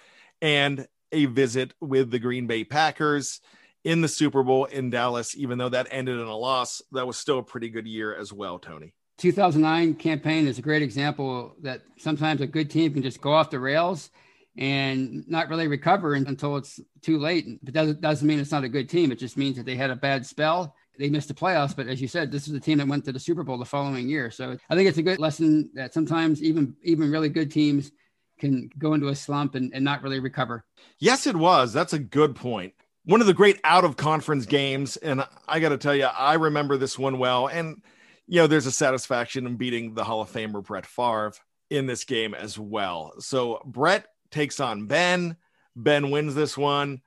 And 0.42 0.88
a 1.12 1.26
visit 1.26 1.74
with 1.80 2.10
the 2.10 2.18
Green 2.18 2.46
Bay 2.46 2.64
Packers 2.64 3.40
in 3.84 4.00
the 4.00 4.08
Super 4.08 4.42
Bowl 4.42 4.66
in 4.66 4.90
Dallas, 4.90 5.36
even 5.36 5.58
though 5.58 5.68
that 5.68 5.88
ended 5.90 6.18
in 6.18 6.26
a 6.26 6.36
loss. 6.36 6.82
That 6.92 7.06
was 7.06 7.16
still 7.16 7.38
a 7.38 7.44
pretty 7.44 7.68
good 7.68 7.86
year 7.86 8.14
as 8.14 8.32
well, 8.32 8.58
Tony. 8.58 8.94
2009 9.20 9.96
campaign 9.96 10.46
is 10.46 10.58
a 10.58 10.62
great 10.62 10.80
example 10.80 11.54
that 11.60 11.82
sometimes 11.98 12.40
a 12.40 12.46
good 12.46 12.70
team 12.70 12.94
can 12.94 13.02
just 13.02 13.20
go 13.20 13.34
off 13.34 13.50
the 13.50 13.60
rails 13.60 14.08
and 14.56 15.28
not 15.28 15.50
really 15.50 15.68
recover 15.68 16.14
until 16.14 16.56
it's 16.56 16.80
too 17.02 17.18
late. 17.18 17.46
But 17.62 17.74
that 17.74 18.00
doesn't 18.00 18.26
mean 18.26 18.40
it's 18.40 18.50
not 18.50 18.64
a 18.64 18.68
good 18.68 18.88
team. 18.88 19.12
It 19.12 19.18
just 19.18 19.36
means 19.36 19.58
that 19.58 19.66
they 19.66 19.76
had 19.76 19.90
a 19.90 19.96
bad 19.96 20.24
spell. 20.24 20.74
They 20.98 21.10
missed 21.10 21.28
the 21.28 21.34
playoffs, 21.34 21.76
but 21.76 21.86
as 21.86 22.00
you 22.00 22.08
said, 22.08 22.32
this 22.32 22.46
is 22.46 22.52
the 22.54 22.60
team 22.60 22.78
that 22.78 22.88
went 22.88 23.04
to 23.06 23.12
the 23.12 23.20
Super 23.20 23.42
Bowl 23.42 23.58
the 23.58 23.64
following 23.64 24.08
year. 24.08 24.30
So 24.30 24.56
I 24.68 24.74
think 24.74 24.88
it's 24.88 24.98
a 24.98 25.02
good 25.02 25.18
lesson 25.18 25.70
that 25.74 25.94
sometimes 25.94 26.42
even 26.42 26.74
even 26.82 27.10
really 27.10 27.28
good 27.28 27.50
teams 27.50 27.92
can 28.38 28.70
go 28.78 28.94
into 28.94 29.08
a 29.08 29.14
slump 29.14 29.54
and, 29.54 29.70
and 29.74 29.84
not 29.84 30.02
really 30.02 30.18
recover. 30.18 30.64
Yes, 30.98 31.26
it 31.26 31.36
was. 31.36 31.74
That's 31.74 31.92
a 31.92 31.98
good 31.98 32.34
point. 32.34 32.72
One 33.04 33.20
of 33.20 33.26
the 33.26 33.34
great 33.34 33.60
out 33.64 33.84
of 33.84 33.96
conference 33.96 34.46
games, 34.46 34.96
and 34.96 35.26
I 35.46 35.60
got 35.60 35.70
to 35.70 35.78
tell 35.78 35.94
you, 35.94 36.04
I 36.04 36.34
remember 36.34 36.76
this 36.76 36.98
one 36.98 37.18
well. 37.18 37.46
And 37.48 37.82
you 38.30 38.36
know, 38.36 38.46
there's 38.46 38.66
a 38.66 38.72
satisfaction 38.72 39.44
in 39.44 39.56
beating 39.56 39.92
the 39.92 40.04
Hall 40.04 40.20
of 40.20 40.30
Famer 40.30 40.64
Brett 40.64 40.86
Favre 40.86 41.32
in 41.68 41.86
this 41.86 42.04
game 42.04 42.32
as 42.32 42.56
well. 42.56 43.12
So 43.18 43.60
Brett 43.66 44.06
takes 44.30 44.60
on 44.60 44.86
Ben. 44.86 45.36
Ben 45.74 46.12
wins 46.12 46.36
this 46.36 46.56
one. 46.56 47.02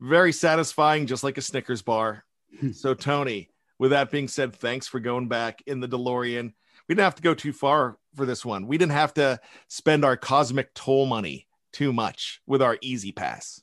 Very 0.00 0.32
satisfying, 0.32 1.08
just 1.08 1.24
like 1.24 1.38
a 1.38 1.42
Snickers 1.42 1.82
bar. 1.82 2.24
Hmm. 2.60 2.70
so, 2.70 2.94
Tony, 2.94 3.50
with 3.80 3.90
that 3.90 4.12
being 4.12 4.28
said, 4.28 4.54
thanks 4.54 4.86
for 4.86 5.00
going 5.00 5.26
back 5.26 5.60
in 5.66 5.80
the 5.80 5.88
DeLorean. 5.88 6.52
We 6.88 6.94
didn't 6.94 7.04
have 7.04 7.16
to 7.16 7.22
go 7.22 7.34
too 7.34 7.52
far 7.52 7.98
for 8.14 8.24
this 8.24 8.44
one. 8.44 8.68
We 8.68 8.78
didn't 8.78 8.92
have 8.92 9.14
to 9.14 9.40
spend 9.66 10.04
our 10.04 10.16
cosmic 10.16 10.72
toll 10.74 11.04
money 11.06 11.48
too 11.72 11.92
much 11.92 12.42
with 12.46 12.62
our 12.62 12.78
easy 12.80 13.10
pass. 13.10 13.60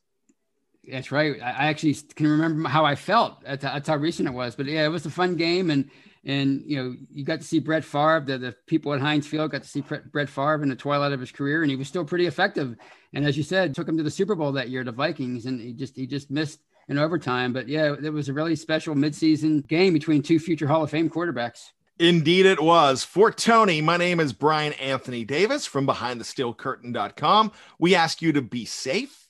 That's 0.86 1.14
right. 1.14 1.42
I 1.42 1.68
actually 1.68 1.96
can 2.16 2.28
remember 2.28 2.68
how 2.68 2.84
I 2.84 2.96
felt. 2.96 3.44
That's, 3.44 3.64
that's 3.64 3.88
how 3.88 3.96
recent 3.96 4.28
it 4.28 4.34
was. 4.34 4.58
But 4.58 4.66
yeah, 4.66 4.86
it 4.86 4.90
was 4.90 5.06
a 5.06 5.10
fun 5.10 5.36
game, 5.36 5.72
and 5.72 5.90
and 6.28 6.62
you 6.66 6.76
know 6.76 6.96
you 7.12 7.24
got 7.24 7.40
to 7.40 7.48
see 7.48 7.60
Brett 7.60 7.86
Favre. 7.86 8.24
The, 8.24 8.38
the 8.38 8.56
people 8.68 8.94
at 8.94 9.00
Heinz 9.00 9.26
Field 9.26 9.52
got 9.52 9.64
to 9.64 9.70
see 9.70 9.82
Brett 9.82 10.30
Favre 10.30 10.62
in 10.62 10.70
the 10.70 10.76
twilight 10.76 11.14
of 11.14 11.20
his 11.20 11.32
career, 11.32 11.64
and 11.64 11.72
he 11.72 11.78
was 11.78 11.88
still 11.88 12.06
pretty 12.06 12.28
effective. 12.28 12.76
And 13.14 13.26
as 13.26 13.38
you 13.38 13.44
said, 13.44 13.74
took 13.74 13.88
him 13.88 13.98
to 13.98 14.04
the 14.04 14.12
Super 14.12 14.36
Bowl 14.36 14.52
that 14.52 14.70
year, 14.70 14.84
the 14.84 14.92
Vikings, 14.92 15.46
and 15.46 15.60
he 15.60 15.74
just 15.74 15.96
he 15.96 16.06
just 16.06 16.30
missed 16.30 16.60
in 16.90 16.98
overtime. 16.98 17.54
But 17.54 17.70
yeah, 17.70 17.96
it 18.04 18.12
was 18.12 18.30
a 18.30 18.34
really 18.34 18.58
special 18.58 18.94
midseason 18.94 19.66
game 19.68 19.94
between 19.94 20.22
two 20.22 20.38
future 20.38 20.68
Hall 20.68 20.84
of 20.84 20.92
Fame 20.92 21.10
quarterbacks. 21.10 21.72
Indeed, 21.98 22.46
it 22.46 22.62
was. 22.62 23.04
For 23.04 23.32
Tony, 23.32 23.82
my 23.82 23.98
name 23.98 24.20
is 24.20 24.32
Bryan 24.32 24.74
Anthony 24.74 25.26
Davis 25.26 25.66
from 25.66 25.88
BehindTheSteelCurtain.com. 25.88 27.52
We 27.80 27.96
ask 27.96 28.22
you 28.22 28.34
to 28.34 28.42
be 28.42 28.66
safe, 28.66 29.28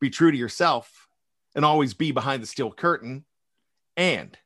be 0.00 0.08
true 0.08 0.30
to 0.30 0.38
yourself, 0.38 1.08
and 1.56 1.64
always 1.64 1.94
be 1.94 2.12
behind 2.12 2.42
the 2.42 2.46
steel 2.46 2.70
curtain. 2.70 3.24
And 3.96 4.38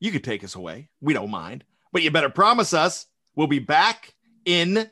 you 0.00 0.10
could 0.10 0.24
take 0.24 0.44
us 0.44 0.54
away. 0.54 0.88
We 1.00 1.14
don't 1.14 1.30
mind. 1.30 1.64
But 1.92 2.02
you 2.02 2.10
better 2.10 2.30
promise 2.30 2.74
us 2.74 3.06
we'll 3.34 3.46
be 3.46 3.60
back 3.60 4.14
in 4.44 4.90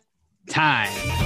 time. 0.48 1.25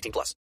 18 0.01 0.11
plus. 0.11 0.35